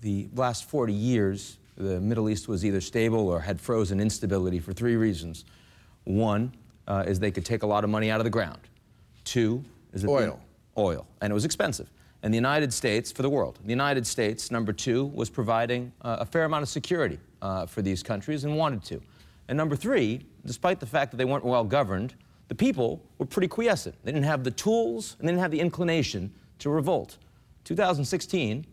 the 0.00 0.28
last 0.32 0.70
40 0.70 0.92
years, 0.92 1.58
the 1.76 2.00
Middle 2.00 2.30
East 2.30 2.46
was 2.46 2.64
either 2.64 2.80
stable 2.80 3.28
or 3.28 3.40
had 3.40 3.60
frozen 3.60 3.98
instability 3.98 4.60
for 4.60 4.72
three 4.72 4.94
reasons. 4.94 5.44
One, 6.04 6.52
uh, 6.86 7.04
is 7.06 7.18
they 7.18 7.30
could 7.30 7.44
take 7.44 7.62
a 7.62 7.66
lot 7.66 7.84
of 7.84 7.90
money 7.90 8.10
out 8.10 8.20
of 8.20 8.24
the 8.24 8.30
ground. 8.30 8.60
Two 9.24 9.64
is 9.92 10.02
that 10.02 10.08
oil. 10.08 10.40
The, 10.74 10.80
oil, 10.80 11.06
and 11.20 11.30
it 11.30 11.34
was 11.34 11.44
expensive. 11.44 11.90
And 12.22 12.32
the 12.32 12.36
United 12.36 12.72
States, 12.72 13.12
for 13.12 13.22
the 13.22 13.28
world, 13.28 13.58
the 13.62 13.70
United 13.70 14.06
States, 14.06 14.50
number 14.50 14.72
two, 14.72 15.06
was 15.06 15.28
providing 15.28 15.92
uh, 16.02 16.16
a 16.20 16.24
fair 16.24 16.44
amount 16.44 16.62
of 16.62 16.68
security 16.68 17.18
uh, 17.42 17.66
for 17.66 17.82
these 17.82 18.02
countries 18.02 18.44
and 18.44 18.56
wanted 18.56 18.82
to. 18.84 19.00
And 19.48 19.58
number 19.58 19.76
three, 19.76 20.24
despite 20.46 20.80
the 20.80 20.86
fact 20.86 21.10
that 21.10 21.18
they 21.18 21.26
weren't 21.26 21.44
well 21.44 21.64
governed, 21.64 22.14
the 22.48 22.54
people 22.54 23.02
were 23.18 23.26
pretty 23.26 23.48
quiescent. 23.48 23.94
They 24.04 24.12
didn't 24.12 24.26
have 24.26 24.44
the 24.44 24.50
tools 24.50 25.16
and 25.18 25.28
they 25.28 25.32
didn't 25.32 25.42
have 25.42 25.50
the 25.50 25.60
inclination 25.60 26.32
to 26.60 26.70
revolt. 26.70 27.18
2016, 27.64 28.66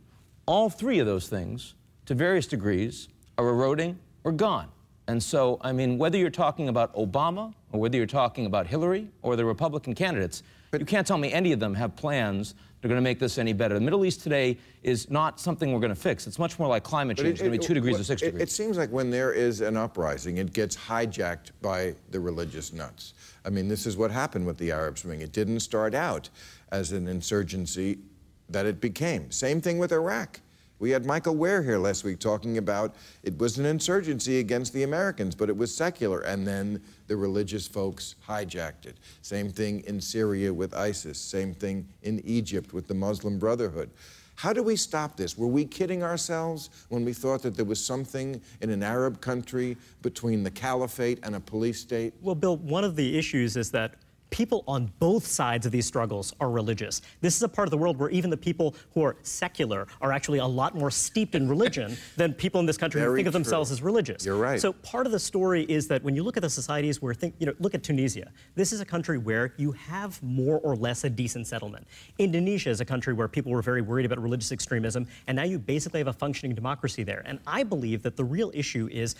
all 0.45 0.69
three 0.69 0.99
of 0.99 1.05
those 1.05 1.27
things, 1.27 1.75
to 2.05 2.15
various 2.15 2.47
degrees, 2.47 3.09
are 3.37 3.49
eroding 3.49 3.97
or 4.23 4.31
gone. 4.31 4.69
And 5.11 5.21
so, 5.21 5.59
I 5.59 5.73
mean, 5.73 5.97
whether 5.97 6.17
you're 6.17 6.29
talking 6.29 6.69
about 6.69 6.95
Obama 6.95 7.53
or 7.73 7.81
whether 7.81 7.97
you're 7.97 8.05
talking 8.05 8.45
about 8.45 8.65
Hillary 8.65 9.09
or 9.23 9.35
the 9.35 9.43
Republican 9.43 9.93
candidates, 9.93 10.41
but 10.71 10.79
you 10.79 10.85
can't 10.85 11.05
tell 11.05 11.17
me 11.17 11.33
any 11.33 11.51
of 11.51 11.59
them 11.59 11.73
have 11.73 11.97
plans 11.97 12.55
that 12.79 12.87
are 12.87 12.87
going 12.87 12.97
to 12.97 13.03
make 13.03 13.19
this 13.19 13.37
any 13.37 13.51
better. 13.51 13.75
The 13.75 13.81
Middle 13.81 14.05
East 14.05 14.21
today 14.21 14.57
is 14.83 15.09
not 15.11 15.37
something 15.37 15.73
we're 15.73 15.81
going 15.81 15.93
to 15.93 15.99
fix. 15.99 16.27
It's 16.27 16.39
much 16.39 16.57
more 16.57 16.69
like 16.69 16.83
climate 16.83 17.17
change. 17.17 17.27
It, 17.27 17.31
it's 17.31 17.41
going 17.41 17.51
to 17.51 17.59
be 17.59 17.63
two 17.63 17.73
degrees 17.73 17.99
or 17.99 18.05
six 18.05 18.21
it, 18.21 18.27
degrees. 18.27 18.43
It 18.43 18.51
seems 18.51 18.77
like 18.77 18.89
when 18.89 19.09
there 19.09 19.33
is 19.33 19.59
an 19.59 19.75
uprising, 19.75 20.37
it 20.37 20.53
gets 20.53 20.77
hijacked 20.77 21.51
by 21.61 21.93
the 22.11 22.19
religious 22.21 22.71
nuts. 22.71 23.13
I 23.43 23.49
mean, 23.49 23.67
this 23.67 23.85
is 23.85 23.97
what 23.97 24.11
happened 24.11 24.47
with 24.47 24.57
the 24.59 24.71
Arab 24.71 24.97
Spring. 24.97 25.19
It 25.19 25.33
didn't 25.33 25.59
start 25.59 25.93
out 25.93 26.29
as 26.71 26.93
an 26.93 27.09
insurgency 27.09 27.99
that 28.47 28.65
it 28.65 28.79
became. 28.79 29.29
Same 29.29 29.59
thing 29.59 29.77
with 29.77 29.91
Iraq. 29.91 30.39
We 30.81 30.89
had 30.89 31.05
Michael 31.05 31.35
Wear 31.35 31.61
here 31.61 31.77
last 31.77 32.03
week 32.03 32.17
talking 32.17 32.57
about 32.57 32.95
it 33.21 33.37
was 33.37 33.59
an 33.59 33.67
insurgency 33.67 34.39
against 34.39 34.73
the 34.73 34.81
Americans, 34.81 35.35
but 35.35 35.47
it 35.47 35.55
was 35.55 35.71
secular, 35.71 36.21
and 36.21 36.45
then 36.47 36.81
the 37.05 37.15
religious 37.15 37.67
folks 37.67 38.15
hijacked 38.27 38.87
it. 38.87 38.97
Same 39.21 39.51
thing 39.51 39.83
in 39.85 40.01
Syria 40.01 40.51
with 40.51 40.73
ISIS, 40.73 41.19
same 41.19 41.53
thing 41.53 41.87
in 42.01 42.19
Egypt 42.25 42.73
with 42.73 42.87
the 42.87 42.95
Muslim 42.95 43.37
Brotherhood. 43.37 43.91
How 44.33 44.53
do 44.53 44.63
we 44.63 44.75
stop 44.75 45.17
this? 45.17 45.37
Were 45.37 45.45
we 45.45 45.65
kidding 45.65 46.01
ourselves 46.01 46.71
when 46.89 47.05
we 47.05 47.13
thought 47.13 47.43
that 47.43 47.55
there 47.55 47.63
was 47.63 47.85
something 47.85 48.41
in 48.61 48.71
an 48.71 48.81
Arab 48.81 49.21
country 49.21 49.77
between 50.01 50.41
the 50.41 50.49
caliphate 50.49 51.19
and 51.21 51.35
a 51.35 51.39
police 51.39 51.79
state? 51.79 52.15
Well, 52.23 52.33
Bill, 52.33 52.57
one 52.57 52.83
of 52.83 52.95
the 52.95 53.19
issues 53.19 53.55
is 53.55 53.69
that 53.69 53.93
people 54.31 54.63
on 54.67 54.91
both 54.97 55.27
sides 55.27 55.65
of 55.65 55.71
these 55.71 55.85
struggles 55.85 56.33
are 56.39 56.49
religious. 56.49 57.01
This 57.19 57.35
is 57.35 57.43
a 57.43 57.49
part 57.49 57.67
of 57.67 57.71
the 57.71 57.77
world 57.77 57.99
where 57.99 58.09
even 58.09 58.29
the 58.29 58.37
people 58.37 58.73
who 58.93 59.03
are 59.03 59.17
secular 59.21 59.87
are 60.01 60.11
actually 60.11 60.39
a 60.39 60.45
lot 60.45 60.73
more 60.73 60.89
steeped 60.89 61.35
in 61.35 61.47
religion 61.47 61.95
than 62.15 62.33
people 62.33 62.59
in 62.59 62.65
this 62.65 62.77
country 62.77 63.01
Very 63.01 63.11
who 63.11 63.15
think 63.17 63.27
of 63.27 63.33
true. 63.33 63.39
themselves 63.39 63.71
as 63.71 63.81
religious. 63.81 64.25
You're 64.25 64.37
right. 64.37 64.59
So 64.59 64.73
part 64.73 65.05
of 65.05 65.11
the 65.11 65.19
story 65.19 65.63
is 65.63 65.87
that 65.89 66.01
when 66.01 66.15
you 66.15 66.23
look 66.23 66.37
at 66.37 66.43
the 66.43 66.49
societies 66.49 67.01
where 67.01 67.13
think, 67.13 67.35
you 67.39 67.45
know, 67.45 67.53
look 67.59 67.75
at 67.75 67.83
Tunisia. 67.83 68.31
This 68.55 68.71
is 68.71 68.79
a 68.79 68.85
country 68.85 69.17
where 69.17 69.53
you 69.57 69.73
have 69.73 70.21
more 70.23 70.59
or 70.59 70.75
less 70.75 71.03
a 71.03 71.09
decent 71.09 71.45
settlement. 71.45 71.85
Indonesia 72.17 72.69
is 72.69 72.79
a 72.79 72.85
country 72.85 73.13
where 73.13 73.27
people 73.27 73.51
were 73.51 73.61
very 73.61 73.81
worried 73.81 74.05
about 74.05 74.19
religious 74.21 74.51
extremism, 74.51 75.07
and 75.27 75.35
now 75.35 75.43
you 75.43 75.59
basically 75.59 75.99
have 75.99 76.07
a 76.07 76.13
functioning 76.13 76.55
democracy 76.55 77.03
there. 77.03 77.21
And 77.25 77.39
I 77.45 77.63
believe 77.63 78.01
that 78.03 78.15
the 78.15 78.23
real 78.23 78.49
issue 78.53 78.87
is 78.91 79.15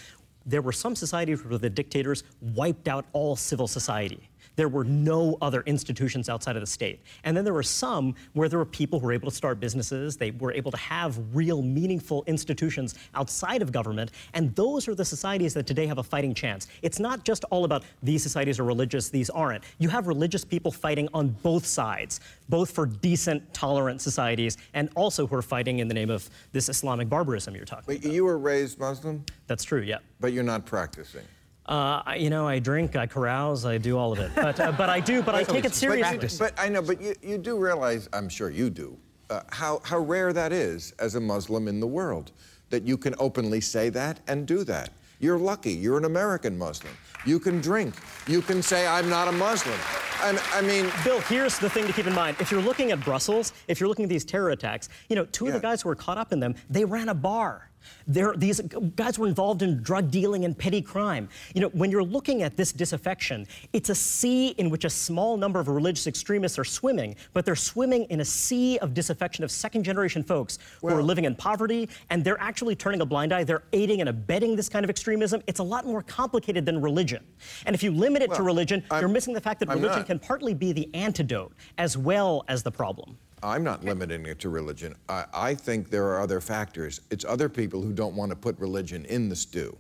there 0.46 0.62
were 0.62 0.72
some 0.72 0.96
societies 0.96 1.44
where 1.44 1.58
the 1.58 1.70
dictators 1.70 2.24
wiped 2.42 2.88
out 2.88 3.06
all 3.14 3.36
civil 3.36 3.68
society. 3.68 4.30
There 4.56 4.68
were 4.68 4.84
no 4.84 5.38
other 5.42 5.62
institutions 5.62 6.30
outside 6.30 6.56
of 6.56 6.62
the 6.62 6.68
state. 6.68 7.00
And 7.24 7.36
then 7.36 7.44
there 7.46 7.54
were 7.54 7.64
some 7.64 8.16
where 8.34 8.50
there 8.50 8.60
were 8.60 8.66
people 8.66 9.00
who 9.00 9.08
were 9.08 9.14
able 9.14 9.30
to 9.30 9.36
start 9.36 9.60
businesses, 9.60 10.18
they 10.18 10.32
were 10.32 10.52
able 10.54 10.72
to 10.72 10.78
have 10.78 11.18
real, 11.36 11.62
meaningful 11.62 12.24
institutions 12.28 12.96
outside 13.16 13.62
of 13.62 13.72
government. 13.72 14.12
And 14.34 14.54
those 14.56 14.88
are 14.88 14.96
the 14.96 15.06
societies 15.06 15.54
that 15.54 15.66
today 15.68 15.86
have 15.88 15.98
a 15.98 16.04
fighting 16.04 16.34
chance. 16.34 16.68
It's 16.82 17.00
not 17.00 17.24
just 17.24 17.44
all 17.46 17.66
about 17.66 17.84
these 18.04 18.24
societies 18.24 18.60
are 18.60 18.64
religious, 18.64 19.10
these 19.10 19.30
aren't. 19.30 19.64
You 19.80 19.90
have 19.90 20.08
religious 20.08 20.44
people 20.44 20.72
fighting 20.72 21.08
on 21.14 21.30
both 21.30 21.66
sides, 21.66 22.20
both 22.50 22.72
for 22.72 22.86
decent, 22.86 23.54
tolerant 23.54 24.02
societies 24.02 24.58
and 24.74 24.90
also 24.96 25.26
who 25.28 25.36
are 25.36 25.42
fighting 25.42 25.80
in 25.80 25.88
the 25.88 25.94
name 25.94 26.10
of 26.10 26.30
this 26.52 26.70
Islamic 26.70 27.10
barbarism 27.10 27.56
you're 27.56 27.66
talking 27.66 27.86
But 27.88 27.98
about. 27.98 28.14
you 28.14 28.26
were 28.26 28.38
raised 28.38 28.80
Muslim, 28.80 29.24
That's 29.48 29.64
true, 29.64 29.82
yeah. 29.82 30.00
but 30.20 30.34
you're 30.34 30.44
not 30.44 30.66
practicing. 30.66 31.22
Uh, 31.66 32.02
you 32.18 32.30
know, 32.30 32.48
I 32.48 32.60
drink, 32.60 32.96
I 32.96 33.06
carouse, 33.06 33.66
I 33.66 33.78
do 33.78 33.98
all 33.98 34.12
of 34.12 34.20
it. 34.20 34.32
But, 34.36 34.60
uh, 34.60 34.72
but 34.72 34.90
I 34.90 35.00
do, 35.00 35.22
but 35.22 35.36
I 35.36 35.44
take 35.44 35.64
it 35.64 35.74
seriously. 35.74 36.30
but 36.40 36.54
I 36.60 36.70
know, 36.70 36.82
but 36.82 37.02
you, 37.02 37.16
you 37.22 37.38
do 37.38 37.58
realize, 37.58 38.10
I'm 38.14 38.30
sure 38.30 38.50
you 38.50 38.70
do, 38.70 38.98
uh, 39.30 39.42
how, 39.52 39.80
how 39.84 40.00
rare 40.00 40.34
that 40.34 40.52
is 40.52 40.94
as 41.00 41.16
a 41.16 41.20
Muslim 41.20 41.68
in 41.68 41.80
the 41.80 41.88
world, 41.88 42.32
that 42.72 42.84
you 42.84 42.98
can 42.98 43.14
openly 43.20 43.62
say 43.62 43.90
that 43.90 44.20
and 44.28 44.48
do 44.48 44.64
that. 44.64 44.90
You're 45.20 45.38
lucky. 45.38 45.72
You're 45.72 45.98
an 46.00 46.06
American 46.06 46.58
Muslim. 46.58 46.94
You 47.26 47.40
can 47.40 47.62
drink. 47.62 47.94
You 48.28 48.42
can 48.42 48.64
say, 48.64 48.88
I'm 48.88 49.08
not 49.08 49.28
a 49.28 49.32
Muslim. 49.32 49.78
And 50.24 50.40
I 50.54 50.62
mean, 50.62 50.92
Bill, 51.04 51.20
here's 51.22 51.60
the 51.60 51.70
thing 51.70 51.86
to 51.86 51.94
keep 51.94 52.08
in 52.08 52.14
mind. 52.14 52.38
If 52.40 52.52
you're 52.52 52.62
looking 52.62 52.92
at 52.92 53.04
Brussels, 53.04 53.54
if 53.68 53.80
you're 53.80 53.88
looking 53.88 54.04
at 54.04 54.10
these 54.10 54.26
terror 54.26 54.50
attacks, 54.50 54.90
you 55.10 55.16
know, 55.16 55.26
two 55.26 55.46
of 55.48 55.54
the 55.54 55.60
guys 55.60 55.84
who 55.84 55.90
were 55.90 55.96
caught 55.96 56.18
up 56.18 56.34
in 56.34 56.40
them, 56.40 56.56
they 56.70 56.86
ran 56.86 57.10
a 57.10 57.14
bar. 57.14 57.71
These 58.08 58.62
guys 58.96 59.18
were 59.20 59.28
involved 59.28 59.62
in 59.62 59.82
drug 59.82 60.12
dealing 60.12 60.46
and 60.46 60.58
petty 60.58 60.82
crime. 60.82 61.30
You 61.54 61.62
know, 61.62 61.70
when 61.70 61.92
you're 61.92 62.04
looking 62.04 62.44
at 62.44 62.58
this 62.58 62.72
disaffection, 62.72 63.48
it's 63.74 63.90
a 63.90 63.96
sea 63.96 64.50
in 64.50 64.70
which 64.70 64.86
a 64.86 64.90
small 64.90 65.38
number 65.38 65.60
of 65.60 65.68
religious 65.68 66.08
extremists 66.08 66.58
are 66.60 66.64
swimming, 66.64 67.16
but 67.34 67.46
they're 67.46 67.56
swimming 67.56 68.04
in 68.06 68.22
a 68.22 68.26
sea 68.26 68.78
of 68.80 68.94
disaffection 68.94 69.44
of 69.44 69.52
second 69.52 69.84
generation 69.84 70.24
folks 70.24 70.60
who 70.82 70.88
are 70.90 71.04
living 71.04 71.26
in 71.26 71.36
poverty, 71.36 71.90
and 72.10 72.24
they're 72.24 72.40
actually 72.42 72.76
turning 72.76 73.02
a 73.02 73.06
blind 73.06 73.34
eye. 73.34 73.44
They're 73.44 73.64
aiding 73.74 74.02
and 74.02 74.10
abetting 74.10 74.56
this 74.56 74.70
kind 74.70 74.84
of 74.84 74.90
extremism. 74.90 75.42
It's 75.48 75.60
a 75.60 75.64
lot 75.64 75.86
more 75.86 76.02
complicated 76.02 76.66
than 76.66 76.82
religion. 76.82 77.24
And 77.66 77.74
if 77.74 77.84
you 77.84 77.92
limit 77.92 78.22
it 78.22 78.34
to 78.36 78.44
religion, 78.44 78.84
I'm- 78.92 79.02
you're 79.02 79.10
missing 79.10 79.34
the 79.34 79.42
fact 79.42 79.60
that 79.62 79.70
I'm 79.70 79.78
religion 79.78 80.00
not. 80.00 80.08
can 80.08 80.20
partly 80.20 80.54
be 80.54 80.72
the 80.74 80.90
antidote 80.94 81.54
as 81.78 81.98
well 81.98 82.44
as 82.48 82.64
the 82.64 82.72
problem. 82.72 83.18
I'm 83.44 83.64
not 83.64 83.84
limiting 83.84 84.26
it 84.26 84.40
to 84.40 84.50
religion. 84.50 84.96
I, 85.10 85.26
I 85.34 85.56
think 85.56 85.90
there 85.90 86.06
are 86.08 86.22
other 86.22 86.40
factors. 86.40 87.02
It's 87.10 87.26
other 87.26 87.50
people 87.50 87.82
who 87.82 87.92
don't 87.94 88.16
want 88.16 88.30
to 88.32 88.36
put 88.36 88.58
religion 88.60 89.06
in 89.06 89.30
the 89.30 89.36
stew. 89.36 89.76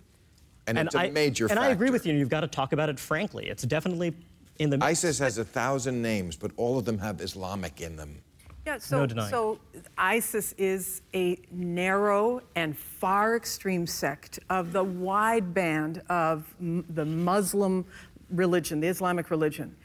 And, 0.67 0.77
it's 0.77 0.95
a 0.95 0.99
I, 0.99 1.09
major 1.09 1.47
factor. 1.47 1.53
and 1.53 1.59
factor. 1.59 1.69
I 1.69 1.73
agree 1.73 1.89
with 1.89 2.05
you. 2.05 2.13
You've 2.13 2.29
got 2.29 2.41
to 2.41 2.47
talk 2.47 2.71
about 2.73 2.89
it 2.89 2.99
frankly. 2.99 3.47
It's 3.47 3.63
definitely 3.63 4.13
in 4.59 4.69
the 4.69 4.77
mix. 4.77 4.87
ISIS 4.87 5.19
has 5.19 5.37
a 5.37 5.43
thousand 5.45 6.01
names, 6.01 6.35
but 6.35 6.51
all 6.55 6.77
of 6.77 6.85
them 6.85 6.97
have 6.99 7.19
Islamic 7.21 7.81
in 7.81 7.95
them. 7.95 8.21
Yeah, 8.65 8.77
so, 8.77 9.07
denying. 9.07 9.31
so 9.31 9.59
ISIS 9.97 10.53
is 10.57 11.01
a 11.15 11.39
narrow 11.51 12.41
and 12.55 12.77
far 12.77 13.35
extreme 13.35 13.87
sect 13.87 14.39
of 14.51 14.71
the 14.71 14.83
wide 14.83 15.51
band 15.53 16.03
of 16.09 16.53
m- 16.59 16.85
the 16.89 17.05
Muslim 17.05 17.85
religion, 18.29 18.79
the 18.79 18.87
Islamic 18.87 19.31
religion. 19.31 19.75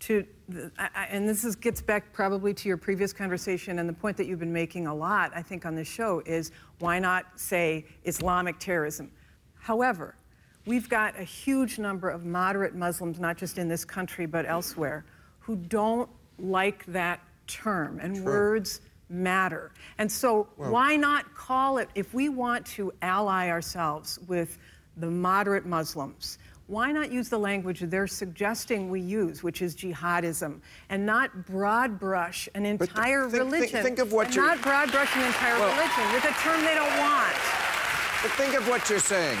To, 0.00 0.22
the- 0.22 0.28
I- 0.78 0.88
I- 0.94 1.04
and 1.06 1.28
this 1.28 1.44
is, 1.44 1.56
gets 1.56 1.80
back 1.80 2.12
probably 2.12 2.52
to 2.54 2.68
your 2.68 2.76
previous 2.76 3.12
conversation 3.12 3.78
and 3.78 3.88
the 3.88 3.92
point 3.94 4.16
that 4.18 4.26
you've 4.26 4.38
been 4.40 4.52
making 4.52 4.86
a 4.86 4.94
lot, 4.94 5.32
I 5.34 5.42
think, 5.42 5.64
on 5.64 5.74
this 5.74 5.88
show 5.88 6.22
is 6.26 6.50
why 6.80 6.98
not 6.98 7.26
say 7.36 7.86
Islamic 8.04 8.58
terrorism? 8.58 9.10
However, 9.54 10.14
we've 10.66 10.88
got 10.88 11.18
a 11.18 11.24
huge 11.24 11.78
number 11.78 12.10
of 12.10 12.24
moderate 12.24 12.74
Muslims, 12.74 13.18
not 13.18 13.36
just 13.38 13.56
in 13.58 13.68
this 13.68 13.84
country 13.84 14.26
but 14.26 14.44
elsewhere, 14.46 15.04
who 15.40 15.56
don't 15.56 16.10
like 16.38 16.84
that 16.86 17.20
term, 17.46 17.98
and 18.00 18.24
words 18.24 18.80
matter. 19.08 19.70
And 19.98 20.10
so, 20.10 20.48
why 20.70 20.96
not 20.96 21.34
call 21.34 21.78
it, 21.78 21.88
if 21.94 22.12
we 22.14 22.28
want 22.28 22.64
to 22.66 22.92
ally 23.02 23.50
ourselves 23.50 24.18
with 24.26 24.58
the 24.96 25.10
moderate 25.10 25.66
Muslims, 25.66 26.38
why 26.66 26.90
not 26.92 27.12
use 27.12 27.28
the 27.28 27.38
language 27.38 27.80
they're 27.80 28.06
suggesting 28.06 28.88
we 28.90 29.00
use, 29.00 29.42
which 29.42 29.60
is 29.62 29.76
jihadism, 29.76 30.60
and 30.88 31.04
not 31.04 31.46
broad 31.46 31.98
brush 31.98 32.48
an 32.54 32.64
entire 32.64 33.22
think- 33.28 33.32
think- 33.32 33.52
religion? 33.52 33.82
think 33.82 33.98
of 33.98 34.12
what 34.12 34.26
and 34.26 34.36
you're- 34.36 34.46
not 34.48 34.62
broad 34.62 34.90
brush 34.90 35.14
an 35.16 35.22
entire 35.24 35.54
religion 35.54 36.12
with 36.12 36.24
a 36.24 36.32
term 36.42 36.60
they 36.64 36.74
don't 36.74 36.98
want. 36.98 37.34
But 38.22 38.30
think 38.32 38.54
of 38.54 38.66
what 38.68 38.88
you're 38.88 38.98
saying. 38.98 39.38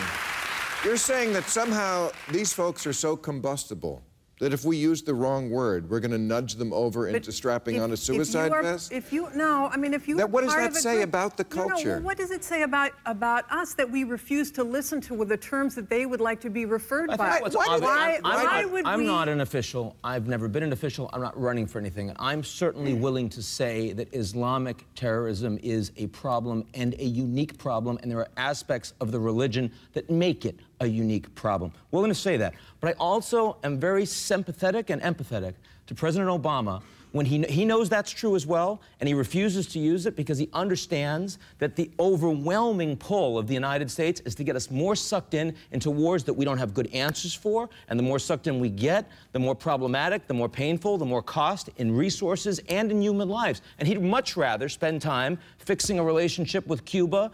You're 0.84 0.98
saying 0.98 1.32
that 1.32 1.44
somehow 1.48 2.10
these 2.30 2.52
folks 2.52 2.86
are 2.86 2.92
so 2.92 3.16
combustible 3.16 4.02
that 4.40 4.52
if 4.52 4.64
we 4.64 4.76
use 4.76 5.02
the 5.02 5.14
wrong 5.14 5.48
word, 5.50 5.88
we're 5.88 6.00
going 6.00 6.10
to 6.10 6.18
nudge 6.18 6.56
them 6.56 6.72
over 6.72 7.06
But 7.06 7.14
into 7.16 7.30
strapping 7.32 7.76
if- 7.76 7.82
on 7.82 7.92
a 7.92 7.96
suicide 7.96 8.14
if 8.14 8.18
you 8.18 8.24
suicide 8.24 8.52
are- 8.52 8.62
vest? 8.62 8.92
If 8.92 9.12
you 9.12 9.28
no, 9.34 9.68
I 9.72 9.76
mean, 9.76 9.94
if 9.94 10.08
you 10.08 10.16
That- 10.16 10.24
are 10.24 10.26
what 10.26 10.42
does 10.44 10.52
part 10.52 10.72
that 10.72 10.80
say 10.82 10.94
group- 10.96 11.04
about 11.04 11.36
the 11.36 11.46
No, 11.54 11.62
no, 11.62 11.68
culture? 11.70 11.88
well, 11.94 12.02
what 12.02 12.16
does 12.16 12.30
it 12.32 12.42
say 12.42 12.62
about 12.62 12.90
about 13.06 13.44
us 13.50 13.74
that 13.74 13.88
we 13.90 14.02
refuse 14.04 14.50
to 14.52 14.64
listen 14.64 15.00
to 15.02 15.24
the 15.24 15.36
terms 15.36 15.74
that 15.76 15.88
they 15.88 16.04
would 16.04 16.20
like 16.20 16.40
to 16.40 16.50
be 16.50 16.64
referred 16.64 17.10
I 17.10 17.16
by? 17.16 17.30
think 17.30 17.42
what's 17.42 17.56
Why- 17.56 17.66
obvious- 17.68 17.82
why, 17.88 18.14
I'm, 18.16 18.26
I'm 18.26 18.44
why 18.46 18.62
not, 18.62 18.72
would 18.72 18.86
I'm 18.86 18.98
we? 19.00 19.06
not 19.06 19.28
an 19.28 19.40
official. 19.40 19.96
I've 20.02 20.26
never 20.26 20.48
been 20.48 20.62
an 20.64 20.72
official. 20.72 21.08
I'm 21.12 21.20
not 21.22 21.40
running 21.40 21.66
for 21.66 21.78
anything. 21.78 22.12
I'm 22.18 22.42
certainly 22.42 22.92
willing 22.94 23.28
to 23.30 23.42
say 23.42 23.92
that 23.92 24.08
Islamic 24.12 24.84
terrorism 24.96 25.58
is 25.62 25.92
a 25.96 26.08
problem 26.08 26.64
and 26.74 26.94
a 26.94 27.04
unique 27.04 27.56
problem, 27.56 27.98
and 28.02 28.10
there 28.10 28.18
are 28.18 28.28
aspects 28.36 28.94
of 29.00 29.12
the 29.12 29.20
religion 29.20 29.70
that 29.92 30.10
make 30.10 30.44
it 30.44 30.56
a 30.84 30.88
unique 30.88 31.34
problem. 31.34 31.72
Willing 31.90 32.10
to 32.10 32.14
say 32.14 32.36
that. 32.36 32.54
But 32.80 32.90
I 32.90 32.92
also 32.98 33.56
am 33.64 33.80
very 33.80 34.06
sympathetic 34.06 34.90
and 34.90 35.02
empathetic 35.02 35.54
to 35.86 35.94
President 35.94 36.30
Obama 36.30 36.82
when 37.14 37.24
he, 37.24 37.42
he 37.42 37.64
knows 37.64 37.88
that's 37.88 38.10
true 38.10 38.34
as 38.34 38.44
well, 38.44 38.82
and 38.98 39.06
he 39.06 39.14
refuses 39.14 39.68
to 39.68 39.78
use 39.78 40.04
it 40.04 40.16
because 40.16 40.36
he 40.36 40.48
understands 40.52 41.38
that 41.60 41.76
the 41.76 41.88
overwhelming 42.00 42.96
pull 42.96 43.38
of 43.38 43.46
the 43.46 43.54
United 43.54 43.88
States 43.88 44.20
is 44.22 44.34
to 44.34 44.42
get 44.42 44.56
us 44.56 44.68
more 44.68 44.96
sucked 44.96 45.32
in 45.32 45.54
into 45.70 45.92
wars 45.92 46.24
that 46.24 46.32
we 46.32 46.44
don't 46.44 46.58
have 46.58 46.74
good 46.74 46.92
answers 46.92 47.32
for, 47.32 47.70
and 47.88 47.96
the 47.96 48.02
more 48.02 48.18
sucked 48.18 48.48
in 48.48 48.58
we 48.58 48.68
get, 48.68 49.08
the 49.30 49.38
more 49.38 49.54
problematic, 49.54 50.26
the 50.26 50.34
more 50.34 50.48
painful, 50.48 50.98
the 50.98 51.04
more 51.04 51.22
cost 51.22 51.70
in 51.76 51.96
resources 51.96 52.60
and 52.68 52.90
in 52.90 53.00
human 53.00 53.28
lives. 53.28 53.62
And 53.78 53.86
he'd 53.86 54.02
much 54.02 54.36
rather 54.36 54.68
spend 54.68 55.00
time 55.00 55.38
fixing 55.58 56.00
a 56.00 56.04
relationship 56.04 56.66
with 56.66 56.84
Cuba. 56.84 57.30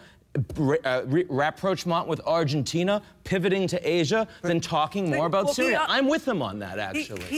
Uh, 0.85 1.03
re- 1.07 1.27
rapprochement 1.29 2.07
with 2.07 2.21
Argentina, 2.25 3.03
pivoting 3.25 3.67
to 3.67 3.89
Asia, 3.89 4.29
than 4.43 4.61
talking 4.61 5.11
more 5.11 5.27
about 5.27 5.47
Well, 5.47 5.55
he, 5.55 5.63
Syria. 5.63 5.81
uh, 5.81 5.87
I'm 5.89 6.07
with 6.07 6.27
him 6.27 6.41
on 6.41 6.61
that, 6.61 6.75
He, 6.95 7.01
actually. 7.03 7.23
he, 7.23 7.37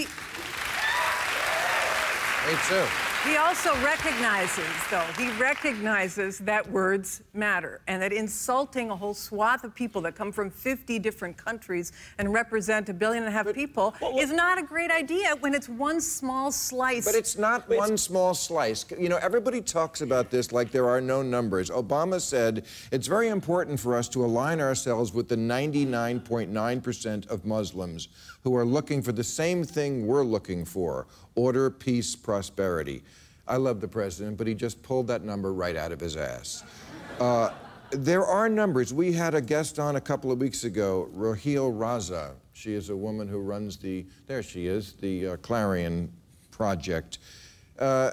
Me 2.46 2.58
too. 2.68 2.84
He 3.24 3.36
also 3.36 3.72
recognizes, 3.82 4.66
though, 4.90 5.06
he 5.16 5.30
recognizes 5.32 6.38
that 6.40 6.68
words 6.70 7.22
matter 7.34 7.80
and 7.86 8.02
that 8.02 8.12
insulting 8.12 8.90
a 8.90 8.96
whole 8.96 9.14
swath 9.14 9.62
of 9.62 9.74
people 9.74 10.00
that 10.02 10.16
come 10.16 10.32
from 10.32 10.50
50 10.50 10.98
different 10.98 11.36
countries 11.36 11.92
and 12.18 12.32
represent 12.32 12.88
a 12.88 12.94
billion 12.94 13.22
and 13.22 13.32
a 13.32 13.36
half 13.36 13.52
people 13.54 13.94
is 14.18 14.32
not 14.32 14.58
a 14.58 14.62
great 14.62 14.90
idea 14.90 15.36
when 15.40 15.54
it's 15.54 15.68
one 15.68 16.00
small 16.00 16.50
slice. 16.50 17.04
But 17.04 17.14
it's 17.14 17.38
not 17.38 17.68
one 17.68 17.96
small 17.96 18.34
slice. 18.34 18.84
You 18.98 19.08
know, 19.08 19.18
everybody 19.18 19.60
talks 19.60 20.00
about 20.00 20.30
this 20.30 20.50
like 20.52 20.72
there 20.72 20.88
are 20.88 21.00
no 21.00 21.22
numbers. 21.22 21.70
Obama 21.70 22.20
said 22.20 22.64
it's 22.90 23.06
very 23.06 23.28
important 23.28 23.78
for 23.78 23.96
us 23.96 24.08
to 24.10 24.24
align 24.24 24.60
ourselves 24.60 25.12
with 25.12 25.28
the 25.28 25.36
99.9% 25.36 27.30
of 27.30 27.44
Muslims 27.44 28.08
who 28.42 28.56
are 28.56 28.64
looking 28.64 29.02
for 29.02 29.12
the 29.12 29.22
same 29.22 29.62
thing 29.62 30.06
we're 30.06 30.24
looking 30.24 30.64
for 30.64 31.06
order, 31.34 31.70
peace, 31.70 32.14
prosperity. 32.14 33.02
I 33.46 33.56
love 33.56 33.80
the 33.80 33.88
president, 33.88 34.38
but 34.38 34.46
he 34.46 34.54
just 34.54 34.82
pulled 34.82 35.08
that 35.08 35.24
number 35.24 35.52
right 35.52 35.76
out 35.76 35.92
of 35.92 36.00
his 36.00 36.16
ass. 36.16 36.64
Uh, 37.18 37.50
there 37.90 38.24
are 38.24 38.48
numbers. 38.48 38.94
We 38.94 39.12
had 39.12 39.34
a 39.34 39.40
guest 39.40 39.78
on 39.78 39.96
a 39.96 40.00
couple 40.00 40.32
of 40.32 40.38
weeks 40.38 40.64
ago, 40.64 41.08
Raheel 41.12 41.72
Raza. 41.72 42.32
She 42.52 42.72
is 42.74 42.90
a 42.90 42.96
woman 42.96 43.28
who 43.28 43.38
runs 43.38 43.76
the, 43.76 44.06
there 44.26 44.42
she 44.42 44.66
is, 44.66 44.94
the 44.94 45.28
uh, 45.28 45.36
Clarion 45.38 46.10
Project. 46.50 47.18
Uh, 47.78 48.12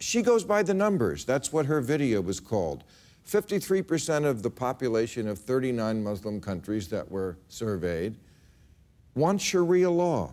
she 0.00 0.22
goes 0.22 0.44
by 0.44 0.62
the 0.62 0.74
numbers. 0.74 1.24
That's 1.24 1.52
what 1.52 1.66
her 1.66 1.80
video 1.80 2.20
was 2.20 2.40
called. 2.40 2.84
53% 3.28 4.24
of 4.24 4.42
the 4.42 4.50
population 4.50 5.26
of 5.26 5.38
39 5.38 6.02
Muslim 6.02 6.40
countries 6.40 6.88
that 6.88 7.10
were 7.10 7.36
surveyed 7.48 8.16
want 9.14 9.40
Sharia 9.40 9.90
law. 9.90 10.32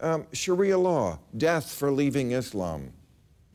Um, 0.00 0.26
Sharia 0.32 0.76
law, 0.76 1.18
death 1.36 1.72
for 1.72 1.90
leaving 1.90 2.32
Islam, 2.32 2.92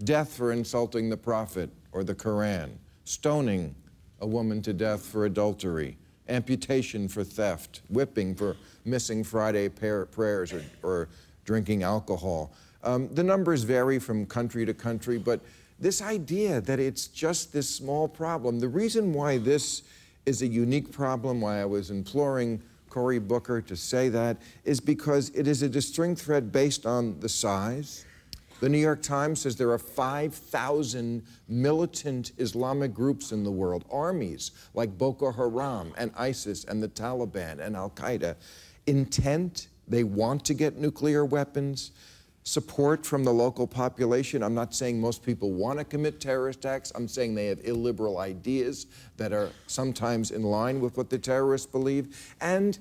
death 0.04 0.36
for 0.36 0.52
insulting 0.52 1.10
the 1.10 1.18
Prophet 1.18 1.70
or 1.92 2.04
the 2.04 2.16
Quran, 2.16 2.72
stoning 3.04 3.76
a 4.22 4.28
woman 4.28 4.62
to 4.62 4.74
death 4.74 5.06
for 5.06 5.26
adultery, 5.26 5.98
amputation 6.30 7.08
for 7.08 7.24
theft, 7.24 7.82
whipping 7.90 8.36
for 8.36 8.56
missing 8.86 9.24
Friday 9.24 9.68
prayers 9.68 10.54
or, 10.54 10.64
or 10.82 11.10
drinking 11.44 11.84
alcohol. 11.84 12.54
Um, 12.84 13.14
the 13.14 13.24
numbers 13.24 13.64
vary 13.64 14.00
from 14.00 14.26
country 14.26 14.66
to 14.66 14.74
country, 14.74 15.18
but 15.18 15.42
this 15.80 16.02
idea 16.02 16.62
that 16.62 16.80
it's 16.80 17.08
just 17.08 17.52
this 17.52 17.70
small 17.70 18.08
problem, 18.08 18.60
the 18.60 18.68
reason 18.68 19.12
why 19.12 19.38
this 19.38 19.84
is 20.26 20.42
a 20.42 20.48
unique 20.48 20.92
problem, 20.92 21.42
why 21.42 21.62
I 21.62 21.66
was 21.66 21.92
imploring 21.92 22.62
Cory 22.90 23.20
Booker 23.20 23.62
to 23.62 23.76
say 23.76 24.10
that, 24.10 24.38
is 24.64 24.80
because 24.80 25.30
it 25.30 25.48
is 25.48 25.62
a 25.62 25.70
distinct 25.70 26.22
threat 26.22 26.52
based 26.52 26.86
on 26.86 27.20
the 27.20 27.30
size. 27.30 28.06
The 28.60 28.68
New 28.68 28.80
York 28.80 29.02
Times 29.02 29.42
says 29.42 29.56
there 29.56 29.72
are 29.72 29.78
5,000 29.80 31.24
militant 31.48 32.34
Islamic 32.38 32.94
groups 32.94 33.32
in 33.32 33.44
the 33.44 33.52
world, 33.52 33.86
armies 33.90 34.52
like 34.74 34.98
Boko 34.98 35.32
Haram 35.32 35.94
and 35.98 36.12
ISIS 36.18 36.66
and 36.66 36.84
the 36.84 36.90
Taliban 36.90 37.60
and 37.60 37.78
Al 37.78 37.92
Qaeda. 37.92 38.36
Intent, 38.86 39.70
they 39.88 40.04
want 40.04 40.44
to 40.46 40.54
get 40.54 40.78
nuclear 40.78 41.24
weapons. 41.24 41.92
Support 42.60 43.06
from 43.06 43.24
the 43.24 43.32
local 43.32 43.68
population. 43.68 44.42
I'm 44.42 44.56
not 44.56 44.74
saying 44.74 45.00
most 45.00 45.22
people 45.24 45.52
want 45.52 45.78
to 45.78 45.86
commit 45.86 46.20
terrorist 46.20 46.66
acts. 46.66 46.92
I'm 46.96 47.08
saying 47.08 47.36
they 47.36 47.46
have 47.46 47.60
illiberal 47.64 48.18
ideas 48.18 48.88
that 49.18 49.32
are 49.32 49.52
sometimes 49.68 50.32
in 50.32 50.42
line 50.42 50.82
with 50.82 50.98
what 50.98 51.12
the 51.12 51.20
terrorists 51.20 51.68
believe. 51.68 52.34
And 52.42 52.80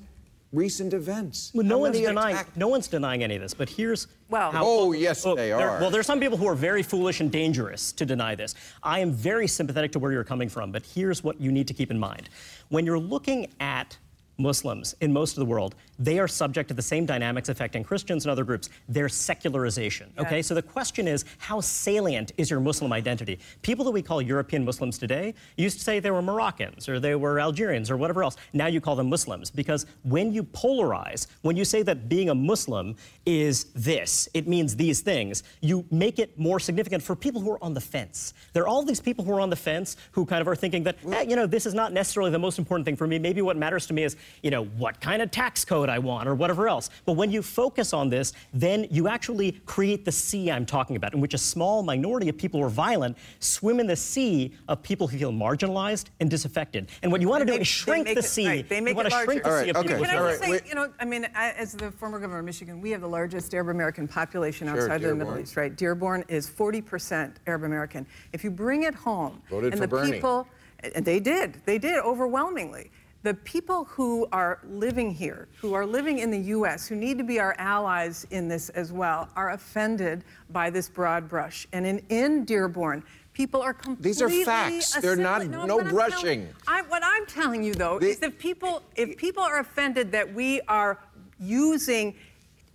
recent 0.55 0.95
events. 0.95 1.51
Well, 1.53 1.67
no 1.67 1.75
How 1.77 1.81
one's 1.83 1.99
denying 1.99 2.35
attack- 2.37 2.57
no 2.57 2.69
one's 2.69 2.89
denying 2.89 3.23
any 3.23 3.37
of 3.37 3.43
this, 3.43 3.53
but 3.53 3.69
here's 3.69 4.07
Well- 4.31 4.53
how, 4.53 4.63
Oh, 4.65 4.93
yes, 4.93 5.27
oh, 5.27 5.37
they 5.37 5.49
there- 5.49 5.59
are. 5.69 5.81
well, 5.83 5.91
there's 5.91 6.07
some 6.07 6.19
people 6.19 6.39
who 6.39 6.49
are 6.49 6.55
very 6.55 6.83
foolish 6.83 7.21
and 7.21 7.31
dangerous 7.31 7.93
to 7.93 8.07
deny 8.07 8.35
this. 8.35 8.55
I 8.83 9.01
am 9.01 9.13
very 9.13 9.47
sympathetic 9.47 9.93
to 9.93 9.99
where 9.99 10.13
you're 10.13 10.25
coming 10.25 10.49
from, 10.49 10.73
but 10.73 10.87
here's 10.95 11.23
what 11.23 11.43
you 11.43 11.53
need 11.53 11.69
to 11.69 11.75
keep 11.75 11.91
in 11.91 11.99
mind. 11.99 12.31
When 12.71 12.87
you're 12.87 12.99
looking 12.99 13.49
at 13.61 13.99
Muslims 14.39 14.95
in 15.01 15.13
most 15.13 15.33
of 15.33 15.41
the 15.41 15.45
world, 15.45 15.75
they 15.99 16.21
are 16.21 16.29
subject 16.29 16.69
to 16.69 16.75
the 16.75 16.83
same 16.83 17.05
dynamics 17.05 17.49
affecting 17.49 17.83
Christians 17.83 18.25
and 18.25 18.31
other 18.31 18.45
groups. 18.45 18.71
Their 18.89 19.09
secularization. 19.09 20.13
Okay, 20.17 20.43
so 20.43 20.55
the 20.55 20.63
question 20.63 21.09
is, 21.09 21.25
how 21.39 21.61
salient 21.61 22.31
is 22.37 22.49
your 22.49 22.61
Muslim 22.61 22.93
identity? 22.93 23.41
People 23.63 23.85
that 23.85 23.91
we 23.91 24.01
call 24.01 24.23
European 24.23 24.65
Muslims 24.65 24.97
today 24.97 25.35
used 25.57 25.79
to 25.79 25.85
say 25.85 25.99
they 25.99 26.13
were 26.13 26.23
Moroccans 26.23 26.89
or 26.89 27.01
they 27.01 27.17
were 27.17 27.41
Algerians 27.41 27.91
or 27.91 27.97
whatever 27.97 28.23
else. 28.23 28.37
Now 28.53 28.69
you 28.69 28.81
call 28.81 28.95
them 28.95 29.11
Muslims 29.11 29.51
because 29.51 29.87
when 30.05 30.33
you 30.33 30.45
polarize, 30.45 31.27
when 31.43 31.57
you 31.57 31.65
say 31.65 31.83
that 31.83 32.09
being 32.09 32.31
a 32.31 32.35
Muslim 32.35 32.95
is 33.27 33.65
this, 33.75 34.29
it 34.35 34.47
means 34.47 34.77
these 34.77 35.01
things, 35.01 35.43
you 35.61 35.85
make 35.91 36.21
it 36.21 36.39
more 36.39 36.61
significant 36.61 37.03
for 37.03 37.17
people 37.17 37.41
who 37.41 37.51
are 37.51 37.63
on 37.63 37.75
the 37.75 37.81
fence. 37.81 38.35
There 38.53 38.63
are 38.63 38.69
all 38.69 38.85
these 38.85 39.01
people 39.01 39.25
who 39.25 39.33
are 39.33 39.41
on 39.41 39.51
the 39.51 39.57
fence 39.57 39.97
who 40.13 40.25
kind 40.25 40.41
of 40.41 40.47
are 40.47 40.57
thinking 40.57 40.85
that, 40.85 40.97
eh, 41.11 41.23
you 41.23 41.35
know, 41.35 41.47
this 41.47 41.67
is 41.67 41.75
not 41.75 41.93
necessarily 41.93 42.31
the 42.31 42.39
most 42.39 42.61
important 42.61 42.85
thing 42.85 42.95
for 42.95 43.09
me. 43.09 43.19
Maybe 43.19 43.43
what 43.43 43.57
matters 43.57 43.87
to 43.89 43.93
me 43.93 44.05
is, 44.05 44.17
you 44.43 44.51
know, 44.51 44.65
what 44.65 45.01
kind 45.01 45.23
of 45.23 45.31
tax 45.31 45.65
code 45.65 45.89
I 45.89 45.99
want 45.99 46.29
or 46.29 46.35
whatever 46.35 46.69
else. 46.69 46.91
But 47.05 47.13
when 47.13 47.31
you 47.31 47.43
focus 47.43 47.93
on 47.93 48.09
this, 48.11 48.33
then 48.53 48.87
you 48.91 49.09
actually 49.09 49.53
create 49.67 50.05
the 50.05 50.13
sea 50.13 50.51
I'm 50.51 50.67
talking 50.67 50.97
about, 50.97 51.15
in 51.15 51.21
which 51.21 51.35
a 51.35 51.39
small 51.39 51.83
minority 51.83 52.29
of 52.29 52.37
people 52.39 52.61
who 52.61 52.67
are 52.67 52.71
violent 52.71 53.17
swim 53.41 53.81
in 53.81 53.87
the 53.87 53.97
sea 53.97 54.55
of 54.69 54.83
people 54.83 55.07
who 55.07 55.19
feel 55.19 55.33
marginalized 55.33 56.07
and 56.21 56.31
disaffected. 56.31 56.89
And 57.03 57.11
what 57.13 57.21
you 57.21 57.29
want 57.29 57.41
to 57.41 57.47
do 57.47 57.53
make- 57.53 57.63
is 57.63 57.67
shrink 57.69 58.07
they 58.07 58.15
make 58.15 58.21
the 58.23 58.25
it- 58.27 58.29
sea. 58.29 58.47
right, 58.47 58.69
they 58.69 58.77
you 58.77 58.83
make 58.83 58.97
want 58.97 59.09
it 59.09 59.11
to 59.11 59.17
shrink 59.25 59.43
the 59.43 59.49
larger. 59.49 59.65
sea 59.65 59.71
of 59.71 59.77
All 59.77 59.83
right, 59.83 59.89
people 59.89 60.05
okay, 60.07 60.11
who 60.13 60.17
Can 60.17 60.27
I 60.27 60.31
just 60.31 60.43
all 60.43 60.47
say, 60.47 60.51
wait. 60.53 60.69
you 60.69 60.75
know, 60.75 60.89
I 61.01 61.05
mean, 61.05 61.27
I, 61.35 61.51
as 61.53 61.73
the 61.75 61.91
former 61.91 62.19
governor 62.19 62.39
of 62.41 62.45
Michigan, 62.45 62.81
we 62.81 62.91
have 62.91 63.01
the 63.01 63.09
largest 63.09 63.55
Arab 63.55 63.69
American 63.69 64.07
population 64.09 64.69
Sure, 64.69 64.83
outside 64.83 65.03
of 65.03 65.09
the 65.11 65.15
Middle 65.15 65.39
East, 65.39 65.57
right? 65.57 65.75
Dearborn 65.75 66.25
is 66.29 66.49
40% 66.49 67.35
Arab 67.47 67.65
American. 67.65 68.07
If 68.33 68.45
you 68.45 68.51
bring 68.51 68.85
it 68.85 68.95
home, 68.95 69.43
Voted 69.51 69.73
and 69.73 69.81
for 69.81 69.87
the 69.87 69.89
Bernie. 69.89 70.13
people, 70.13 70.47
and 70.95 71.05
they 71.05 71.21
did, 71.21 71.61
they 71.65 71.79
did 71.79 71.99
overwhelmingly. 71.99 72.91
The 73.25 73.35
people 73.35 73.85
who 73.85 74.29
are 74.31 74.61
living 74.69 75.11
here, 75.13 75.49
who 75.61 75.75
are 75.75 75.85
living 75.85 76.21
in 76.21 76.31
the 76.31 76.39
U.S., 76.39 76.87
who 76.87 76.95
need 76.95 77.19
to 77.19 77.25
be 77.25 77.41
our 77.41 77.55
allies 77.59 78.27
in 78.31 78.47
this 78.47 78.69
as 78.71 78.93
well, 78.93 79.29
are 79.35 79.51
offended 79.51 80.23
by 80.51 80.71
this 80.71 80.89
broad 80.89 81.29
brush. 81.29 81.67
And 81.73 81.85
in, 81.85 81.99
in 82.11 82.45
Dearborn, 82.45 83.03
people 83.33 83.61
are 83.61 83.75
completely 83.75 84.11
These 84.11 84.23
are 84.23 84.31
facts. 84.45 84.95
They're 85.01 85.17
not- 85.17 85.45
no 85.47 85.81
I'm 85.81 85.89
brushing. 85.89 86.47
telling- 86.47 86.49
I, 86.69 86.83
what 86.83 87.03
I'm 87.05 87.27
telling 87.27 87.65
you, 87.65 87.75
though, 87.75 87.99
The- 87.99 88.09
is 88.11 88.19
that 88.21 88.39
people, 88.39 88.83
if 88.95 89.17
people 89.17 89.43
are 89.43 89.59
offended 89.59 90.13
that 90.13 90.33
we 90.33 90.61
are 90.69 90.99
using 91.41 92.15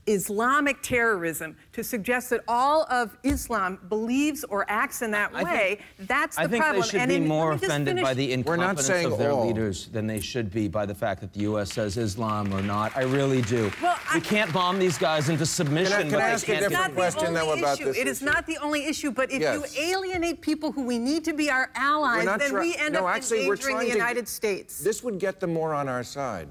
Islamic 0.06 0.82
terrorism 0.82 1.56
to 1.72 1.84
suggest 1.84 2.30
that 2.32 2.42
all 2.48 2.84
of 2.90 3.16
Islam 3.24 3.80
believes 3.90 4.44
or 4.44 4.66
acts 4.70 5.02
in 5.02 5.12
that 5.12 5.32
I 5.34 5.44
way, 5.44 5.80
think- 5.98 6.08
that's 6.10 6.36
the 6.36 6.42
I 6.42 6.48
think 6.48 6.62
problem. 6.64 6.82
they 6.82 6.88
should 6.90 7.00
And 7.00 7.10
be 7.10 7.16
in- 7.16 7.28
more 7.28 7.54
just 7.54 7.64
offended 7.64 8.02
by 8.02 8.14
the 8.14 8.34
incompetence 8.34 9.06
of 9.06 9.18
their 9.18 9.32
all. 9.32 9.48
leaders 9.48 9.88
than 9.88 10.06
they 10.08 10.20
should 10.20 10.52
be 10.52 10.68
by 10.68 10.86
the 10.86 10.94
fact 10.96 11.22
that 11.22 11.32
the 11.34 11.42
U.S. 11.42 11.72
says 11.74 11.98
Islam 11.98 12.54
or 12.54 12.62
not. 12.62 12.96
I 12.98 13.04
really 13.04 13.42
do. 13.44 13.72
Well, 13.82 13.98
I- 14.10 14.16
we 14.16 14.22
can't 14.22 14.52
bomb 14.52 14.78
these 14.78 14.98
guys 14.98 15.30
into 15.30 15.46
submission, 15.46 15.92
Can 15.94 16.00
I- 16.00 16.02
can 16.04 16.12
but 16.12 16.22
I 16.22 16.30
ask 16.32 16.48
a 16.50 16.52
It's 16.54 16.60
different 16.68 16.74
not 16.82 16.90
the 16.90 16.96
question, 16.96 17.28
only 17.28 17.40
though, 17.40 17.54
about 17.54 17.80
issue. 17.80 17.86
this 17.86 17.98
It 17.98 18.08
is 18.08 18.18
issue? 18.18 18.26
not 18.26 18.46
the 18.46 18.58
only 18.58 18.86
issue, 18.86 19.12
but 19.12 19.32
if 19.32 19.42
Yes. 19.42 19.76
you 19.78 19.84
alienate 19.96 20.42
people 20.42 20.72
who 20.74 20.84
we 20.84 21.00
need 21.00 21.24
to 21.26 21.34
be 21.34 21.50
our 21.50 21.70
allies, 21.76 22.26
then 22.26 22.50
try- 22.50 22.60
we 22.62 22.76
end 22.76 22.94
no, 22.96 23.08
up 23.08 23.16
actually, 23.16 23.48
we're 23.48 23.54
endangering 23.54 23.76
trying 23.78 23.88
the 23.88 23.94
to- 23.94 23.98
United 23.98 24.28
States. 24.28 24.80
This 24.80 25.02
would 25.04 25.18
get 25.20 25.40
them 25.40 25.54
more 25.54 25.74
on 25.74 25.88
our 25.88 26.04
side. 26.04 26.50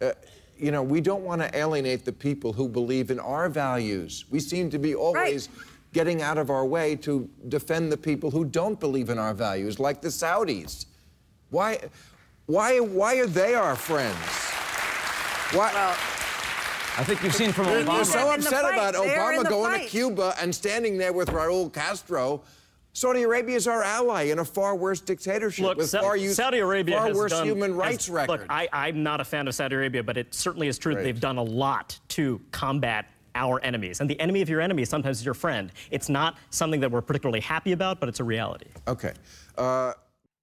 Uh, 0.00 0.12
you 0.58 0.70
know, 0.70 0.82
we 0.82 1.00
don't 1.00 1.22
want 1.22 1.40
to 1.40 1.56
alienate 1.56 2.04
the 2.04 2.12
people 2.12 2.52
who 2.52 2.68
believe 2.68 3.10
in 3.10 3.18
our 3.20 3.48
values. 3.48 4.24
We 4.30 4.40
seem 4.40 4.70
to 4.70 4.78
be 4.78 4.94
always 4.94 5.48
getting 5.92 6.20
out 6.22 6.38
of 6.38 6.50
our 6.50 6.66
way 6.66 6.96
to 6.96 7.28
defend 7.48 7.90
the 7.90 7.96
people 7.96 8.30
who 8.30 8.44
don't 8.44 8.78
believe 8.78 9.08
in 9.08 9.18
our 9.18 9.34
values, 9.34 9.78
like 9.80 10.00
the 10.00 10.08
Saudis. 10.08 10.86
Why, 11.50 11.78
why, 12.46 12.80
why 12.80 13.16
are 13.16 13.26
they 13.26 13.54
our 13.54 13.76
friends? 13.76 14.16
Why? 15.52 15.70
I 16.98 17.04
think 17.04 17.22
you've 17.22 17.34
seen 17.34 17.52
from 17.52 17.66
They 17.66 17.84
need 17.84 17.92
You're 17.92 18.04
so 18.04 18.32
upset 18.32 18.64
about 18.64 18.94
They're 18.94 19.18
Obama 19.18 19.44
the 19.44 19.48
going 19.48 19.80
to. 19.80 19.86
Cuba 19.86 20.34
and 20.40 20.54
standing 20.54 20.98
there 20.98 21.12
with 21.12 21.28
Raul 21.28 21.72
Castro. 21.72 22.42
Saudi 22.92 23.22
Arabia 23.22 23.54
is 23.56 23.68
our 23.68 23.82
ally 23.82 24.24
in 24.24 24.38
a 24.40 24.44
far 24.44 24.74
worse 24.74 25.00
dictatorship 25.00 25.64
Look, 25.64 25.78
with 25.78 25.90
Sa- 25.90 26.00
far, 26.00 26.16
use, 26.16 26.34
Saudi 26.36 26.58
Arabia 26.58 26.96
far 26.96 27.06
has 27.06 27.16
worse 27.16 27.30
done, 27.32 27.46
human 27.46 27.70
has- 27.70 27.78
rights 27.78 28.08
record. 28.08 28.40
Look, 28.40 28.46
I, 28.50 28.68
I'm 28.72 29.02
not 29.02 29.20
a 29.20 29.24
fan 29.24 29.46
of 29.46 29.54
Saudi 29.54 29.76
Arabia, 29.76 30.02
but 30.02 30.16
it 30.16 30.34
certainly 30.34 30.66
is 30.68 30.78
true 30.78 30.94
that 30.94 31.04
they've 31.04 31.20
done 31.20 31.36
a 31.38 31.42
lot 31.42 31.98
to 32.08 32.40
combat 32.50 33.06
our 33.34 33.60
enemies. 33.62 34.00
And 34.00 34.10
the 34.10 34.18
enemy 34.18 34.40
of 34.42 34.48
your 34.48 34.60
enemy 34.60 34.84
sometimes 34.84 35.20
is 35.20 35.24
your 35.24 35.34
friend. 35.34 35.70
It's 35.92 36.08
not 36.08 36.38
something 36.50 36.80
that 36.80 36.90
we're 36.90 37.02
particularly 37.02 37.40
happy 37.40 37.70
about, 37.72 38.00
but 38.00 38.08
it's 38.08 38.18
a 38.20 38.24
reality. 38.24 38.66
okay. 38.88 39.12
Uh, 39.56 39.92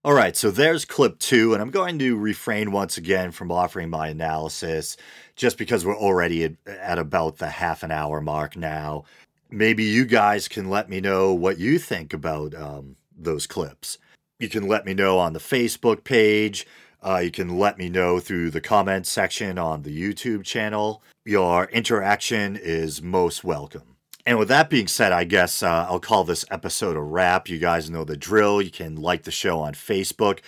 All 0.05 0.13
right, 0.13 0.35
so 0.37 0.49
there's 0.51 0.85
clip 0.85 1.19
two, 1.19 1.53
and 1.53 1.61
I'm 1.61 1.71
going 1.71 1.99
to 1.99 2.15
refrain 2.15 2.71
once 2.71 2.97
again 2.97 3.31
from 3.31 3.51
offering 3.51 3.89
my 3.89 4.07
analysis 4.09 4.95
just 5.35 5.57
because 5.57 5.83
we're 5.85 5.97
already 5.97 6.45
at, 6.45 6.53
at 6.67 6.99
about 6.99 7.37
the 7.37 7.47
half 7.49 7.83
an 7.83 7.91
hour 7.91 8.21
mark 8.21 8.55
now. 8.55 9.03
Maybe 9.49 9.83
you 9.83 10.05
guys 10.05 10.47
can 10.47 10.69
let 10.69 10.89
me 10.89 10.99
know 10.99 11.33
what 11.33 11.57
you 11.59 11.79
think 11.79 12.13
about 12.13 12.53
um, 12.55 12.95
those 13.17 13.47
clips. 13.47 13.97
You 14.39 14.49
can 14.49 14.67
let 14.67 14.85
me 14.85 14.93
know 14.93 15.17
on 15.17 15.33
the 15.33 15.39
Facebook 15.39 16.03
page. 16.03 16.65
Uh, 17.01 17.19
you 17.19 17.31
can 17.31 17.57
let 17.59 17.77
me 17.77 17.87
know 17.87 18.19
through 18.19 18.49
the 18.49 18.61
comment 18.61 19.05
section 19.05 19.57
on 19.59 19.83
the 19.83 19.95
YouTube 19.95 20.43
channel. 20.43 21.03
Your 21.23 21.65
interaction 21.65 22.55
is 22.55 23.01
most 23.01 23.43
welcome. 23.43 23.95
And 24.25 24.39
with 24.39 24.47
that 24.47 24.71
being 24.71 24.87
said, 24.87 25.11
I 25.11 25.23
guess 25.23 25.61
uh, 25.61 25.85
I'll 25.87 25.99
call 25.99 26.23
this 26.23 26.45
episode 26.49 26.97
a 26.97 27.01
wrap. 27.01 27.47
You 27.47 27.59
guys 27.59 27.91
know 27.91 28.03
the 28.03 28.17
drill. 28.17 28.59
You 28.61 28.71
can 28.71 28.95
like 28.95 29.23
the 29.23 29.31
show 29.31 29.59
on 29.59 29.73
Facebook, 29.73 30.39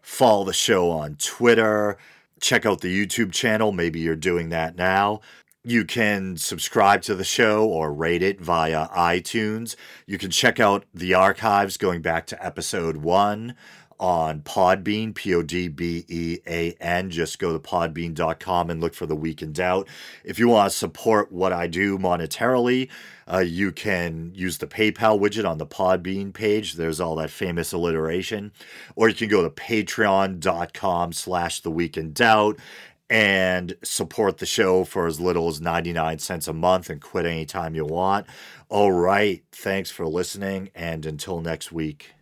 follow 0.00 0.44
the 0.44 0.54
show 0.54 0.90
on 0.90 1.16
Twitter, 1.16 1.98
check 2.40 2.64
out 2.64 2.80
the 2.80 3.06
YouTube 3.06 3.32
channel. 3.32 3.72
Maybe 3.72 4.00
you're 4.00 4.16
doing 4.16 4.48
that 4.48 4.76
now. 4.76 5.20
You 5.68 5.84
can 5.84 6.36
subscribe 6.36 7.02
to 7.02 7.16
the 7.16 7.24
show 7.24 7.66
or 7.66 7.92
rate 7.92 8.22
it 8.22 8.40
via 8.40 8.86
iTunes. 8.90 9.74
You 10.06 10.16
can 10.16 10.30
check 10.30 10.60
out 10.60 10.84
the 10.94 11.14
archives 11.14 11.76
going 11.76 12.02
back 12.02 12.28
to 12.28 12.46
episode 12.46 12.98
one 12.98 13.56
on 13.98 14.42
Podbean, 14.42 15.12
P 15.12 15.34
O 15.34 15.42
D 15.42 15.66
B 15.66 16.04
E 16.06 16.38
A 16.46 16.70
N. 16.80 17.10
Just 17.10 17.40
go 17.40 17.52
to 17.52 17.58
podbean.com 17.58 18.70
and 18.70 18.80
look 18.80 18.94
for 18.94 19.06
The 19.06 19.16
Week 19.16 19.42
in 19.42 19.52
Doubt. 19.52 19.88
If 20.22 20.38
you 20.38 20.46
want 20.46 20.70
to 20.70 20.78
support 20.78 21.32
what 21.32 21.52
I 21.52 21.66
do 21.66 21.98
monetarily, 21.98 22.88
uh, 23.26 23.38
you 23.38 23.72
can 23.72 24.30
use 24.36 24.58
the 24.58 24.68
PayPal 24.68 25.18
widget 25.18 25.48
on 25.48 25.58
the 25.58 25.66
Podbean 25.66 26.32
page. 26.32 26.74
There's 26.74 27.00
all 27.00 27.16
that 27.16 27.30
famous 27.30 27.72
alliteration. 27.72 28.52
Or 28.94 29.08
you 29.08 29.16
can 29.16 29.28
go 29.28 29.42
to 29.42 29.50
patreon.com 29.50 31.12
slash 31.12 31.58
The 31.58 31.72
Week 31.72 31.96
in 31.96 32.12
Doubt 32.12 32.60
and 33.08 33.76
support 33.82 34.38
the 34.38 34.46
show 34.46 34.84
for 34.84 35.06
as 35.06 35.20
little 35.20 35.48
as 35.48 35.60
99 35.60 36.18
cents 36.18 36.48
a 36.48 36.52
month 36.52 36.90
and 36.90 37.00
quit 37.00 37.26
anytime 37.26 37.74
you 37.74 37.84
want. 37.84 38.26
All 38.68 38.92
right. 38.92 39.44
Thanks 39.52 39.90
for 39.90 40.06
listening. 40.06 40.70
And 40.74 41.06
until 41.06 41.40
next 41.40 41.70
week. 41.70 42.12